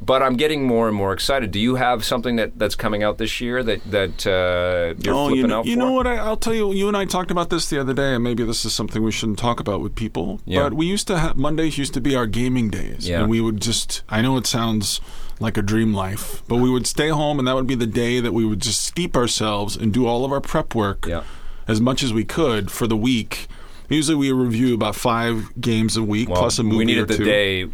[0.00, 1.50] but I'm getting more and more excited.
[1.50, 5.26] Do you have something that, that's coming out this year that that uh, you're oh,
[5.28, 5.78] flipping you know, out you for?
[5.78, 6.06] know what?
[6.06, 6.72] I, I'll tell you.
[6.72, 9.10] You and I talked about this the other day, and maybe this is something we
[9.12, 10.40] shouldn't talk about with people.
[10.44, 10.64] Yeah.
[10.64, 13.20] But we used to have Mondays used to be our gaming days, Yeah.
[13.22, 14.02] and we would just.
[14.08, 15.00] I know it sounds
[15.40, 18.20] like a dream life, but we would stay home, and that would be the day
[18.20, 21.24] that we would just steep ourselves and do all of our prep work Yeah.
[21.68, 23.46] as much as we could for the week.
[23.88, 27.06] Usually, we review about five games a week Well, plus a movie we needed or
[27.06, 27.24] the two.
[27.24, 27.68] day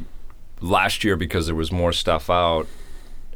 [0.63, 2.67] last year because there was more stuff out,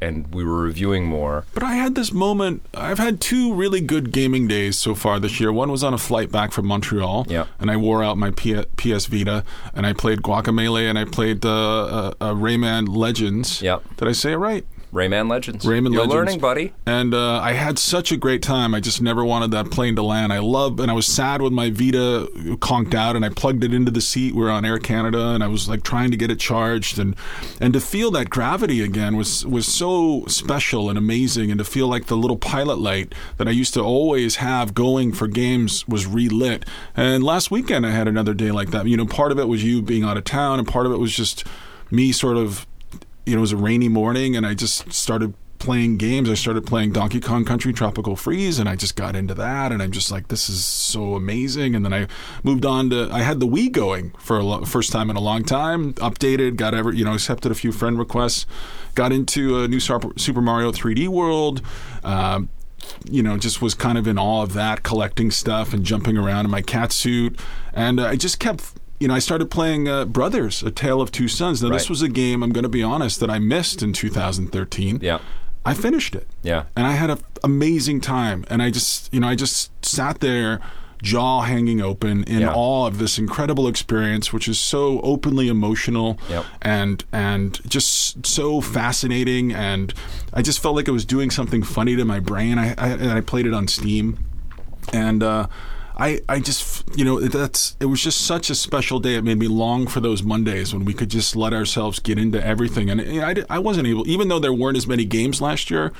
[0.00, 1.44] and we were reviewing more.
[1.54, 2.62] But I had this moment.
[2.74, 5.52] I've had two really good gaming days so far this year.
[5.52, 7.46] One was on a flight back from Montreal, Yeah.
[7.58, 9.42] and I wore out my P- PS Vita,
[9.74, 13.62] and I played Guacamelee, and I played uh, uh, uh, Rayman Legends.
[13.62, 13.82] Yep.
[13.96, 14.64] Did I say it right?
[14.96, 15.64] Rayman Legends.
[15.64, 16.14] Rayman You're Legends.
[16.14, 16.72] learning, buddy.
[16.86, 18.74] And uh, I had such a great time.
[18.74, 20.32] I just never wanted that plane to land.
[20.32, 22.28] I love, and I was sad when my Vita
[22.60, 24.34] conked out, and I plugged it into the seat.
[24.34, 27.14] We were on Air Canada, and I was like trying to get it charged, and
[27.60, 31.88] and to feel that gravity again was was so special and amazing, and to feel
[31.88, 36.06] like the little pilot light that I used to always have going for games was
[36.06, 36.64] relit.
[36.96, 38.86] And last weekend I had another day like that.
[38.86, 40.98] You know, part of it was you being out of town, and part of it
[40.98, 41.44] was just
[41.90, 42.66] me sort of
[43.26, 46.30] you know, it was a rainy morning and I just started playing games.
[46.30, 49.82] I started playing Donkey Kong Country Tropical Freeze and I just got into that and
[49.82, 51.74] I'm just like, this is so amazing.
[51.74, 52.06] And then I
[52.44, 55.20] moved on to, I had the Wii going for a lo- first time in a
[55.20, 58.46] long time, updated, got ever, you know, accepted a few friend requests,
[58.94, 61.62] got into a new Super Mario 3D World.
[62.04, 62.48] Um,
[63.10, 66.44] you know, just was kind of in awe of that, collecting stuff and jumping around
[66.44, 67.40] in my cat suit,
[67.72, 68.74] and uh, I just kept.
[68.98, 71.62] You know, I started playing uh, Brothers: A Tale of Two Sons.
[71.62, 75.00] Now, this was a game I'm going to be honest that I missed in 2013.
[75.02, 75.18] Yeah.
[75.64, 76.66] I finished it Yeah.
[76.76, 78.44] and I had an amazing time.
[78.48, 80.60] And I just, you know, I just sat there,
[81.02, 82.52] jaw hanging open, in Yeah.
[82.54, 86.44] awe of this incredible experience, which is so openly emotional Yep.
[86.62, 89.52] and and just so fascinating.
[89.52, 89.92] And
[90.32, 92.58] I just felt like I was doing something funny to my brain.
[92.60, 94.18] I I, and I played it on Steam,
[94.92, 95.22] and.
[95.22, 95.46] uh
[95.98, 99.14] I, I just you know that's it was just such a special day.
[99.14, 102.44] It made me long for those Mondays when we could just let ourselves get into
[102.44, 102.90] everything.
[102.90, 105.92] And I, I wasn't able, even though there weren't as many games last year,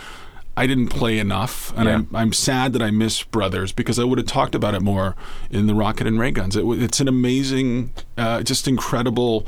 [0.55, 1.95] I didn't play enough, and Yeah.
[1.97, 5.17] I'm I'm sad that I miss Brothers because I would have talked about it more
[5.51, 6.57] in the Rocket and Ray Guns.
[6.57, 9.47] It, it's an amazing, uh, just incredible,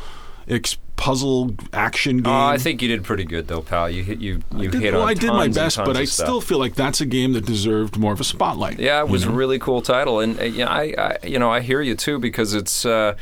[0.49, 2.27] ex- puzzle action game.
[2.27, 3.89] Oh, I think you did pretty good though, pal.
[3.89, 6.05] You hit you you I did, hit well, on I did my best, but I
[6.05, 6.27] stuff.
[6.27, 8.79] still feel like that's a game that deserved more of a spotlight.
[8.79, 9.33] Yeah, it you was know?
[9.33, 12.19] a really cool title, and uh, yeah, I, I you know I hear you too
[12.19, 12.85] because it's.
[12.85, 13.15] Uh,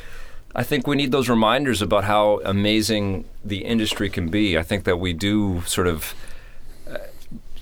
[0.55, 4.57] I think we need those reminders about how amazing the industry can be.
[4.57, 6.15] I think that we do sort of
[6.91, 6.97] uh,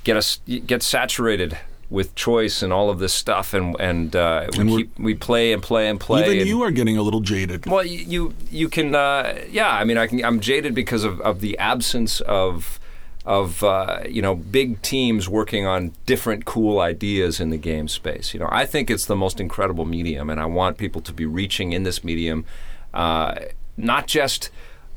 [0.04, 1.58] get us get saturated
[1.94, 5.52] with choice and all of this stuff, and and, uh, we And keep we play
[5.52, 6.24] and play and play.
[6.24, 7.64] Even and, you are getting a little jaded.
[7.66, 9.70] well, you you, you can uh, yeah.
[9.70, 10.22] I mean, I can.
[10.24, 12.78] I'm jaded because of, of the absence of
[13.24, 18.34] of uh, you know big teams working on different cool ideas in the game space.
[18.34, 21.24] You know, I think it's the most incredible medium, and I want people to be
[21.24, 22.44] reaching in this medium,
[22.92, 23.36] uh,
[23.76, 24.50] not just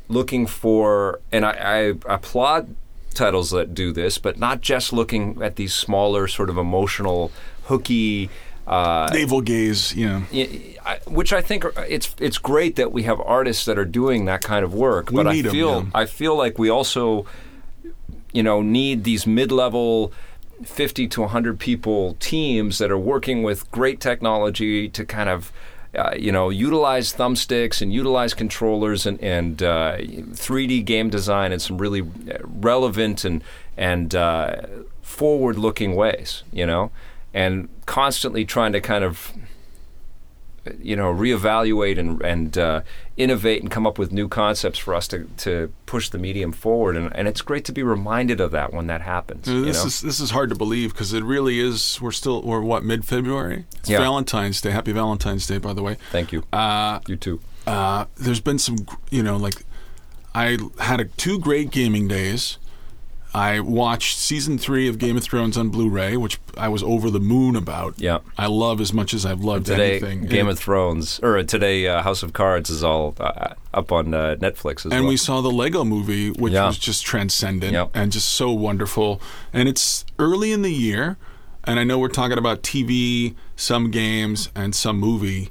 [0.09, 1.21] looking for.
[1.31, 1.77] And I, I
[2.13, 2.75] applaud
[3.17, 7.31] titles that do this, but not just looking at these smaller, sort of emotional,
[7.65, 8.29] hooky.
[8.65, 10.21] Uh, Naval gaze, yeah.
[10.31, 14.25] y- I- which I think it's it's great that we have artists that are doing
[14.25, 15.09] that kind of work.
[15.09, 15.89] We but I feel yeah.
[16.01, 17.25] I feel like we also,
[18.33, 20.11] you know, need these mid-level.
[20.65, 25.51] 50 to 100 people teams that are working with great technology to kind of
[25.95, 31.59] uh, you know utilize thumbsticks and utilize controllers and, and uh, 3D game design in
[31.59, 33.43] some really uh, relevant and
[33.75, 34.61] and uh,
[35.01, 36.91] forward-looking ways you know?
[37.33, 39.33] And constantly trying to kind of
[40.81, 42.81] you know reevaluate and and uh,
[43.17, 46.95] innovate and come up with new concepts for us to, to push the medium forward
[46.95, 49.87] and, and it's great to be reminded of that when that happens you this know?
[49.87, 51.99] is this is hard to believe because it really is.
[51.99, 53.65] We're still we're what mid February.
[53.79, 53.99] It's Yeah.
[53.99, 54.71] Valentine's Day.
[54.71, 55.97] Happy Valentine's Day, by the way.
[56.11, 58.77] thank you Uh, you too uh, there's been some,
[59.11, 59.65] you know, like
[60.33, 62.57] I had a, two great gaming days.
[63.33, 67.19] I watched season three of Game of Thrones on Blu-ray, which I was over the
[67.19, 67.93] moon about.
[67.97, 70.25] yeah I love as much as I've loved today anything.
[70.25, 74.13] Game and, of Thrones or today uh, House of Cards is all uh, up on
[74.13, 76.65] uh, Netflix as and well we saw the Lego movie, which Yeah.
[76.67, 77.91] was just transcendent Yep.
[77.93, 79.21] and just so wonderful.
[79.53, 81.17] And it's early in the year,
[81.65, 85.49] and I know we're talking about TV, some games, and some movie.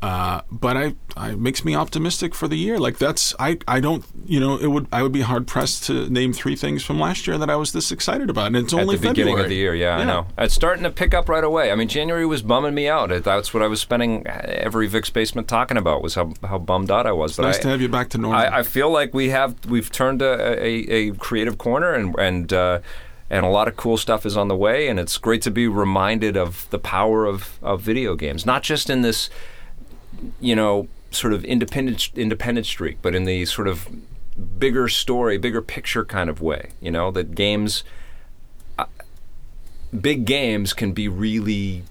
[0.00, 2.78] Uh, but I, I it makes me optimistic for the year.
[2.78, 6.08] Like that's I, I don't you know it would I would be hard pressed to
[6.08, 8.80] name three things from last year that I was this excited about, and it's at
[8.80, 9.74] only the beginning of the year.
[9.74, 10.26] Yeah, I know.
[10.38, 11.72] It's starting to pick up right away.
[11.72, 13.10] I mean, January was bumming me out.
[13.24, 17.06] That's what I was spending every Vic's basement talking about was how, how bummed out
[17.06, 17.36] I was.
[17.36, 18.40] But Nice I, to have you back to normal.
[18.40, 22.52] I, I feel like we have we've turned a, a, a creative corner and and
[22.52, 22.80] uh,
[23.30, 24.88] and a lot of cool stuff is on the way.
[24.88, 28.88] And it's great to be reminded of the power of, of video games, not just
[28.88, 29.28] in this,
[30.40, 33.88] you know, sort of independent independent streak, but in the sort of
[34.58, 36.70] bigger story, bigger picture kind of way.
[36.80, 37.84] You know, that games,
[38.78, 38.84] uh,
[40.00, 41.82] big games can be really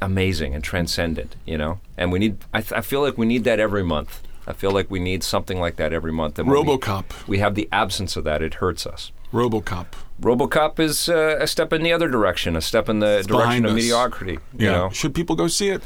[0.00, 1.36] amazing and transcendent.
[1.46, 2.38] You know, and we need.
[2.52, 4.22] I, th- I feel like we need that every month.
[4.46, 6.38] I feel like we need something like that every month.
[6.38, 9.12] And when we- RoboCop, we have the absence of that, it hurts us.
[9.30, 9.88] RoboCop.
[10.22, 13.64] RoboCop is uh, a step in the other direction, a step in the behind direction
[13.66, 13.74] of us.
[13.76, 14.38] mediocrity.
[14.56, 15.82] You know, Should people go see it?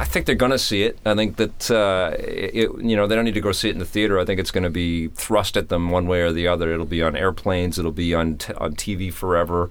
[0.00, 0.98] I think they're going to see it.
[1.04, 3.80] I think that uh, it, you know they don't need to go see it in
[3.80, 4.18] the theater.
[4.18, 6.72] I think it's going to be thrust at them one way or the other.
[6.72, 7.78] It'll be on airplanes.
[7.78, 9.68] It'll be on t- on TV forever.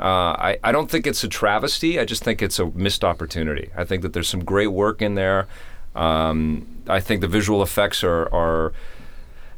[0.00, 1.98] Uh, I, I don't think it's a travesty.
[2.00, 3.70] I just think it's a missed opportunity.
[3.76, 5.46] I think that there's some great work in there.
[5.94, 8.72] Um, I think the visual effects are, are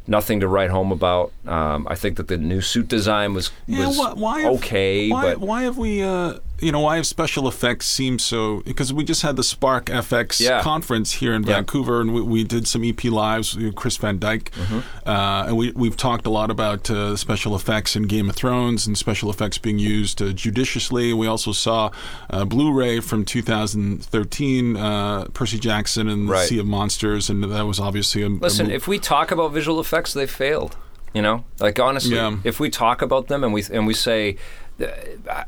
[0.06, 1.32] nothing to write home about.
[1.46, 5.08] Um, I think that the new suit design was, Yeah, was why, why have, okay,
[5.10, 6.02] Why, but why have we?
[6.02, 8.60] Uh, you know, why have special effects seem so?
[8.64, 10.60] Because we just had the Spark FX Yeah.
[10.62, 11.54] conference here in Yeah.
[11.56, 15.08] Vancouver, and we, we did some EP lives with Chris Van Dyke, Mm-hmm.
[15.08, 18.86] uh, and we we've talked a lot about uh, special effects in Game of Thrones
[18.86, 21.12] and special effects being used uh, judiciously.
[21.12, 21.90] We also saw
[22.30, 26.48] uh, Blu-ray from 2013, uh, Percy Jackson and the Right.
[26.48, 29.52] Sea of Monsters, and that was obviously a a Listen, mo- if we talk about
[29.52, 30.76] visual effects, they failed.
[31.12, 32.36] You know, like honestly, Yeah.
[32.44, 34.36] if we talk about them and we and we say
[34.80, 35.44] uh,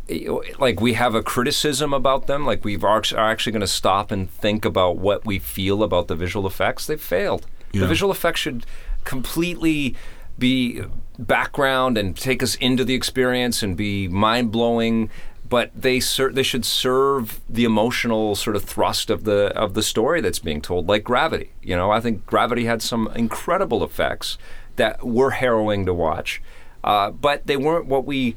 [0.59, 4.31] like we have a criticism about them, like we are actually going to stop and
[4.31, 6.87] think about what we feel about the visual effects.
[6.87, 7.47] They've failed.
[7.73, 7.83] Yeah.
[7.83, 8.67] The visual effects should
[9.05, 9.95] completely
[10.39, 10.83] be
[11.19, 15.11] background and take us into the experience and be mind blowing.
[15.49, 19.83] But they ser- they should serve the emotional sort of thrust of the of the
[19.83, 21.53] story that's being told, like Gravity.
[21.63, 24.39] You know, I think Gravity had some incredible effects
[24.77, 26.43] that were harrowing to watch,
[26.85, 28.37] uh, but they weren't what we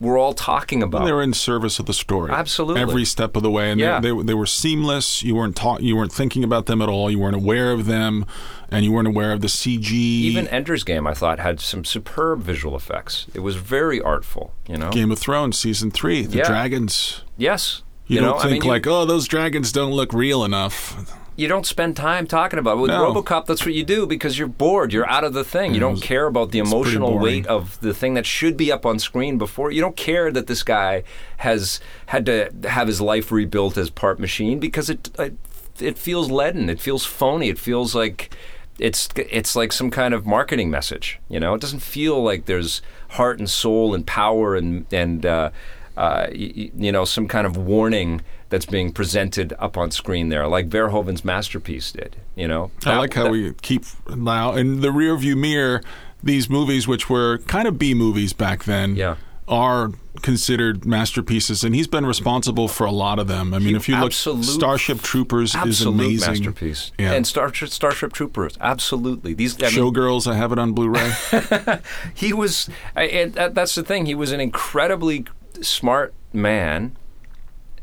[0.00, 1.04] were all talking about.
[1.04, 2.80] They were in service of the story, Absolutely.
[2.80, 4.00] every step of the way, and Yeah.
[4.00, 5.22] they, they they were seamless.
[5.22, 7.10] You weren't ta- you weren't thinking about them at all.
[7.10, 8.24] You weren't aware of them,
[8.70, 9.90] and you weren't aware of the CG.
[9.92, 13.26] Even Ender's Game, I thought, had some superb visual effects.
[13.34, 14.54] It was very artful.
[14.66, 14.90] You know.
[14.90, 16.44] Game of Thrones season three, the Yeah.
[16.46, 17.20] dragons.
[17.36, 17.82] Yes.
[18.06, 21.14] You, know, don't I think mean, you- like, oh, those dragons don't look real enough.
[21.36, 22.80] You don't spend time talking about it.
[22.82, 23.12] With No.
[23.14, 24.92] RoboCop, that's what you do because you're bored.
[24.92, 25.72] You're out of the thing.
[25.74, 28.98] You don't care about the emotional weight of the thing that should be up on
[28.98, 29.70] screen before.
[29.70, 31.02] You don't care that this guy
[31.38, 35.34] has had to have his life rebuilt as part machine because it it,
[35.80, 36.68] it feels leaden.
[36.68, 37.48] It feels phony.
[37.48, 38.34] It feels like
[38.78, 41.20] it's it's like some kind of marketing message.
[41.28, 45.50] You know, it doesn't feel like there's heart and soul and power and and uh,
[45.96, 50.46] uh, y- you know some kind of warning that's being presented up on screen there,
[50.46, 52.16] like Verhoeven's masterpiece did.
[52.36, 53.84] You know, I That- like how that- we keep
[54.14, 55.82] now in the rearview mirror.
[56.22, 59.14] These movies, which were kind of B movies back then, Yeah.
[59.48, 63.54] are considered masterpieces, and he's been responsible for a lot of them.
[63.54, 66.28] I mean, if you look, Starship Troopers is amazing.
[66.30, 66.92] masterpiece.
[66.98, 67.12] Yeah.
[67.12, 69.32] And Star, Starship Troopers, absolutely.
[69.32, 71.10] These I mean, Showgirls, I have it on Blu-ray.
[72.14, 75.24] he was and that's the thing he was an incredibly
[75.62, 76.96] smart man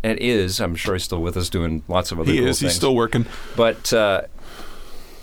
[0.07, 2.59] and is i'm sure he's still with us doing lots of other he cool is.
[2.59, 3.25] things He's still working.
[3.55, 4.21] but uh,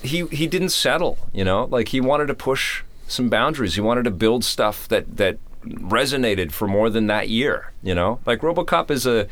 [0.02, 4.04] he he didn't settle you know like he wanted to push some boundaries he wanted
[4.04, 8.90] to build stuff that that resonated for more than that year you know like robocop
[8.90, 9.26] is a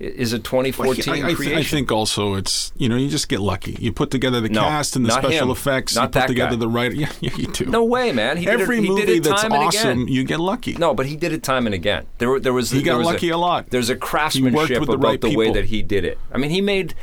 [0.00, 3.40] is a 2014 I, I, creation I think also it's you know you just get
[3.40, 3.76] lucky.
[3.80, 5.50] You put together the No, cast and the special him.
[5.50, 5.94] effects.
[5.94, 6.56] Not you put together guy.
[6.56, 6.92] the right.
[6.94, 7.66] Yeah, yeah, you do.
[7.66, 10.72] no way man he Every did it, movie that's awesome, you get lucky.
[10.74, 12.06] No, but he did it time and again.
[12.18, 13.70] There, there was He got was lucky a lot.
[13.70, 16.18] There's a craftsmanship with the about right the way that he did it.
[16.32, 16.94] I mean, he made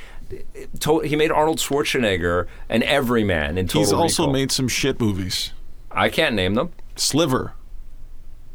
[1.03, 4.33] he made Arnold Schwarzenegger an everyman in Total He's also Recall.
[4.33, 5.51] made some shit movies.
[5.91, 6.71] I can't name them.
[6.95, 7.53] Sliver.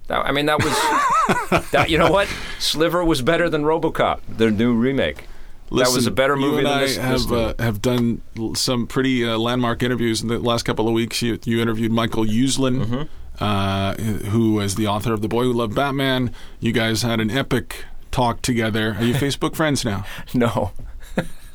[0.08, 1.90] That- I mean, that was that.
[1.90, 2.28] You know what?
[2.58, 5.24] Sliver was better than RoboCop, the new remake.
[5.72, 6.96] that was a better movie you and than I this.
[6.96, 8.22] have this uh, have done
[8.54, 11.22] some pretty uh, landmark interviews in the last couple of weeks.
[11.22, 13.42] You, you interviewed Michael Uslan, Mm-hmm.
[13.44, 13.94] uh,
[14.30, 16.32] who is the author of The Boy Who Loved Batman.
[16.60, 18.94] You guys had an epic talk together.
[18.98, 20.04] Are you Facebook friends now?
[20.34, 20.70] No.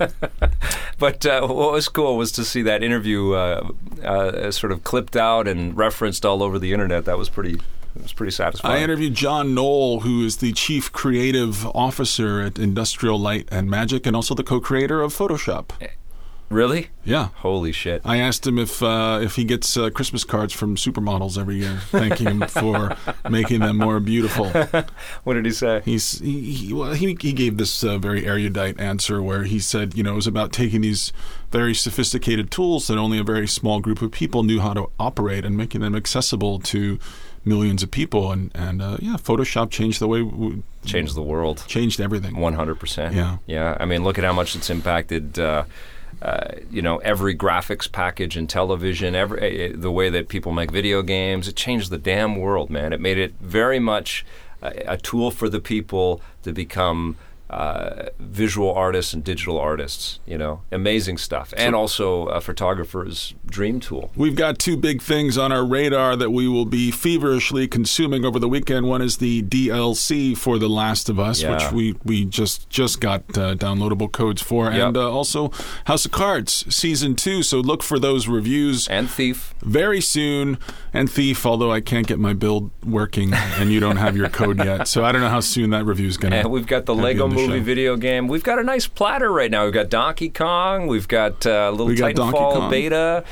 [0.99, 3.69] but uh, what was cool was to see that interview uh,
[4.03, 7.05] uh, sort of clipped out and referenced all over the internet.
[7.05, 7.59] That was pretty.
[7.95, 8.79] It was pretty satisfying.
[8.79, 14.05] I interviewed John Knoll, who is the chief creative officer at Industrial Light and Magic,
[14.05, 15.71] and also the co-creator of Photoshop.
[16.49, 16.87] really?
[17.03, 17.29] Yeah.
[17.37, 18.01] Holy shit!
[18.05, 21.79] I asked him if uh, if he gets uh, Christmas cards from supermodels every year,
[21.89, 22.95] thanking him for
[23.29, 24.51] making them more beautiful.
[25.23, 25.81] What did he say?
[25.83, 29.95] He's he he, well, he, he gave this uh, very erudite answer where he said,
[29.95, 31.11] you know, it was about taking these
[31.51, 35.43] very sophisticated tools that only a very small group of people knew how to operate
[35.45, 36.97] and making them accessible to
[37.45, 38.31] millions of people.
[38.31, 41.63] And and uh, yeah, Photoshop changed the way we, Changed the world.
[41.67, 42.35] changed everything.
[42.37, 43.15] One hundred percent.
[43.15, 43.37] Yeah.
[43.45, 43.77] Yeah.
[43.79, 45.37] I mean, look at how much it's impacted.
[45.37, 45.65] Uh,
[46.21, 50.71] uh, you know, every graphics package in television, every uh, the way that people make
[50.71, 51.47] video games.
[51.47, 52.93] It changed the damn world, man.
[52.93, 54.25] It made it very much
[54.61, 57.15] a, a tool for the people to become.
[57.51, 63.81] Uh, visual artists and digital artists, you know, amazing stuff, and also a photographer's dream
[63.81, 64.09] tool.
[64.15, 68.39] We've got two big things on our radar that we will be feverishly consuming over
[68.39, 68.87] the weekend.
[68.87, 71.51] One is the DLC for The Last of Us, Yeah.
[71.55, 75.51] which we, we just just got uh, downloadable codes for, and uh, also
[75.85, 77.43] House of Cards season two.
[77.43, 80.57] So look for those reviews And Thief, very soon.
[80.93, 84.57] And Thief, although I can't get my build working, and you don't have your code
[84.59, 86.37] yet, so I don't know how soon that review is going to.
[86.39, 88.27] And we've got the Lego Movie video game.
[88.27, 89.65] We've got a nice platter right now.
[89.65, 90.87] We've got Donkey Kong.
[90.87, 92.69] We've got uh, little We got Donkey Titanfall Kong.
[92.71, 93.23] beta.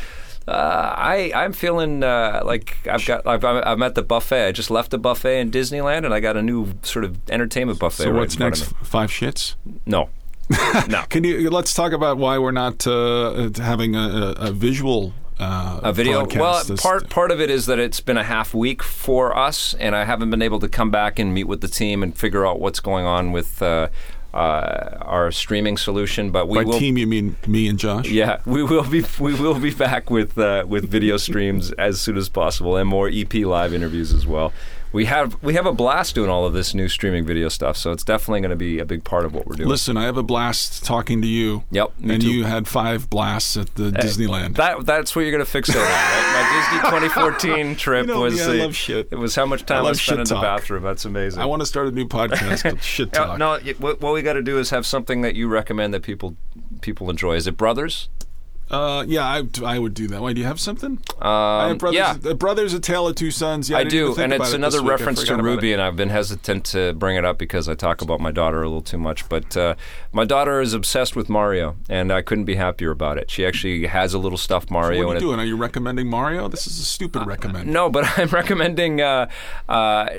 [0.48, 4.48] Uh, I I'm feeling uh, like I've got I've, I'm at the buffet.
[4.48, 7.78] I just left the buffet in Disneyland, and I got a new sort of entertainment
[7.78, 8.04] buffet.
[8.04, 8.63] So right what's next?
[8.84, 9.54] Five shits.
[9.86, 10.10] No,
[10.89, 11.04] no.
[11.10, 15.93] Can you let's talk about why we're not uh, having a, a visual uh, a
[15.93, 16.25] video.
[16.25, 19.95] Well, part part of it is that it's been a half week for us, and
[19.95, 22.59] I haven't been able to come back and meet with the team and figure out
[22.59, 23.88] what's going on with uh,
[24.34, 26.32] uh, our streaming solution.
[26.32, 26.80] But we By will.
[26.80, 28.09] team, you mean me and Josh?
[28.09, 32.18] Yeah, we will be we will be back with uh, with video streams as soon
[32.18, 34.53] as possible and more EP live interviews as well.
[34.91, 37.77] We have we have a blast doing all of this new streaming video stuff.
[37.77, 39.69] So it's definitely going to be a big part of what we're doing.
[39.69, 41.63] Listen, I have a blast talking to you.
[41.71, 42.31] Yep, me and too.
[42.31, 44.55] you had five blasts at the eh, Disneyland.
[44.55, 46.33] That that's what you're going to fix it on, right?
[46.33, 49.07] My Disney 2014 trip You know was I the-.
[49.11, 50.83] It was how much time I, love spent in the bathroom.
[50.83, 51.41] That's amazing.
[51.41, 53.37] I want to start a new podcast Shit Talk.
[53.37, 56.35] no, what, what we got to do is have something that you recommend that people
[56.81, 57.35] people enjoy.
[57.35, 58.09] Is it Brothers?
[58.70, 60.22] Uh, yeah, I, I would do that.
[60.22, 60.99] Why do you have something?
[61.20, 63.70] Um, I have brothers, yeah, uh, brothers, a tale of two sons.
[63.70, 64.91] Yeah, I, I do, and it's another week.
[64.91, 65.74] Reference to Ruby, it.
[65.74, 68.67] and I've been hesitant to bring it up because I talk about my daughter a
[68.67, 69.28] little too much.
[69.28, 69.76] But uh,
[70.11, 73.32] my daughter is obsessed with Mario, and I couldn't be happier about it.
[73.32, 74.99] She actually has a little stuffed Mario.
[74.99, 75.39] What are you it- doing?
[75.39, 76.47] Are you recommending Mario?
[76.47, 77.72] This is a stupid recommend.
[77.74, 79.01] No, but I'm recommending.
[79.01, 79.30] Uh,
[79.67, 80.09] uh,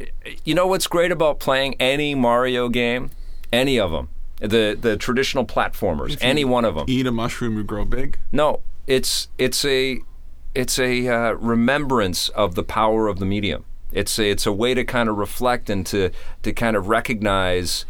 [0.44, 3.10] you know what's great about playing any Mario game?
[3.52, 4.08] Any of them.
[4.40, 6.86] The the traditional platformers, any one of them.
[6.88, 8.18] Eat a mushroom, you grow big.
[8.32, 10.00] No, it's it's a
[10.54, 13.64] it's a uh, remembrance of the power of the medium.
[13.92, 16.10] It's a, it's a way to kind of reflect and to
[16.42, 17.84] to kind of recognize.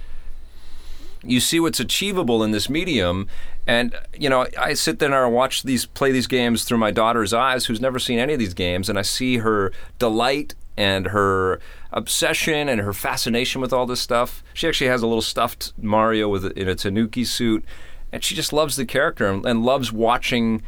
[1.22, 3.28] You see what's achievable in this medium,
[3.66, 6.90] and you know I sit there and I watch these play these games through my
[6.90, 11.06] daughter's eyes, who's never seen any of these games, and I see her delight and
[11.08, 11.60] her
[11.92, 14.42] obsession and her fascination with all this stuff.
[14.54, 17.64] She actually has a little stuffed Mario with in a Tanuki suit,
[18.12, 20.62] and she just loves the character and, and loves watching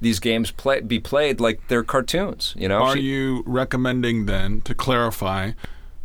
[0.00, 2.54] these games play be played like they're cartoons.
[2.56, 5.52] You know, Are She- you recommending then, to clarify,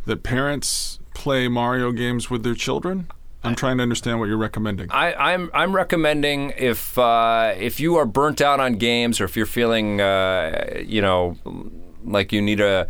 [0.06, 3.06] that parents play Mario games with their children?
[3.44, 4.86] I'm trying to understand what you're recommending.
[4.92, 9.36] I, I'm I'm recommending if uh, if you are burnt out on games or if
[9.36, 11.36] you're feeling uh, you know
[12.04, 12.86] like you need a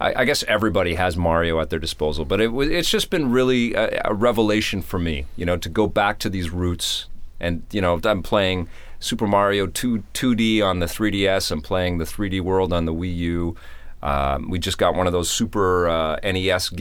[0.00, 3.74] I, I guess everybody has Mario at their disposal, but it it's just been really
[3.74, 7.06] a, a revelation for me, you know, to go back to these roots
[7.40, 8.68] and you know I'm playing
[9.00, 11.50] Super Mario 2 2D on the 3DS.
[11.50, 13.56] I'm playing the 3D World on the Wii U.
[14.02, 16.72] Um, we just got one of those super uh, NES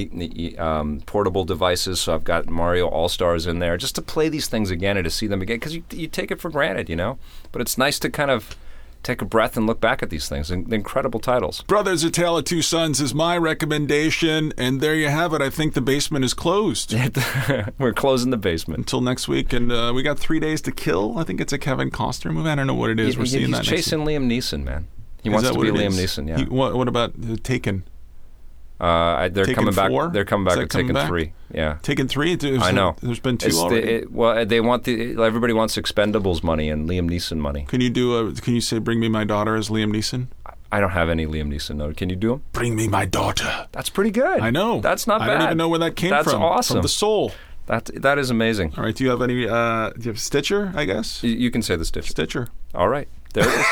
[0.57, 4.47] um, portable devices, so I've got Mario All Stars in there just to play these
[4.47, 6.95] things again and to see them again because you, you take it for granted, you
[6.95, 7.17] know.
[7.51, 8.55] But it's nice to kind of
[9.03, 10.51] take a breath and look back at these things.
[10.51, 11.61] In- incredible titles.
[11.63, 15.41] Brothers, A Tale of Two Sons is my recommendation, and there you have it.
[15.41, 16.93] I think the basement is closed
[17.79, 18.79] We're closing the basement.
[18.79, 21.17] until next week, and uh, we got three days to kill.
[21.17, 22.49] I think it's a Kevin Costner movie.
[22.49, 23.17] I don't know what it is.
[23.17, 24.87] We're He- seeing he's that next chasing Liam Neeson, man.
[25.23, 25.97] He Is wants to be Liam is?
[25.99, 26.27] Neeson.
[26.27, 26.37] Yeah.
[26.37, 27.83] He- what, what about uh, Taken?
[28.79, 29.89] Uh, they're Taken coming back.
[29.89, 30.07] four?
[30.09, 31.07] They're coming back with Taken back?
[31.07, 31.33] three.
[31.53, 31.77] Yeah.
[31.81, 32.35] Taken three?
[32.35, 32.95] There's, I know.
[33.01, 33.87] There's been two It's the- already.
[33.91, 37.65] it- well, they want the everybody wants Expendables money and Liam Neeson money.
[37.67, 38.31] can you do a?
[38.33, 40.27] Can you say "Bring me my daughter" as Liam Neeson?
[40.71, 41.91] I don't have any Liam Neeson though.
[41.93, 42.43] Can you do them?
[42.53, 43.67] Bring me my daughter.
[43.71, 44.39] That's pretty good.
[44.39, 44.81] I know.
[44.81, 45.29] That's not I bad.
[45.29, 46.39] I don't even know where that came That's from.
[46.41, 46.75] That's awesome.
[46.75, 47.31] From the soul.
[47.65, 48.73] That that is amazing.
[48.77, 48.95] All right.
[48.95, 49.47] Do you have any?
[49.47, 50.71] Uh, do you have Stitcher?
[50.75, 51.23] I guess.
[51.23, 52.09] You, you can say the Stitcher.
[52.09, 52.47] Stitcher.
[52.73, 53.07] All right.
[53.33, 53.65] There it is.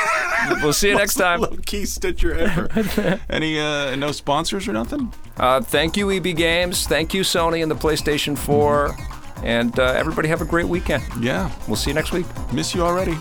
[0.64, 1.42] we'll see you next time.
[1.42, 3.20] Low key Stitcher ever.
[3.30, 3.60] any?
[3.60, 5.14] Uh, no sponsors or nothing?
[5.38, 6.88] Uh, thank you, EB Games.
[6.88, 8.96] Thank you, Sony and the PlayStation 4.
[9.44, 11.04] And uh, everybody have a great weekend.
[11.20, 11.52] Yeah.
[11.68, 12.26] We'll see you next week.
[12.54, 13.18] Miss you already.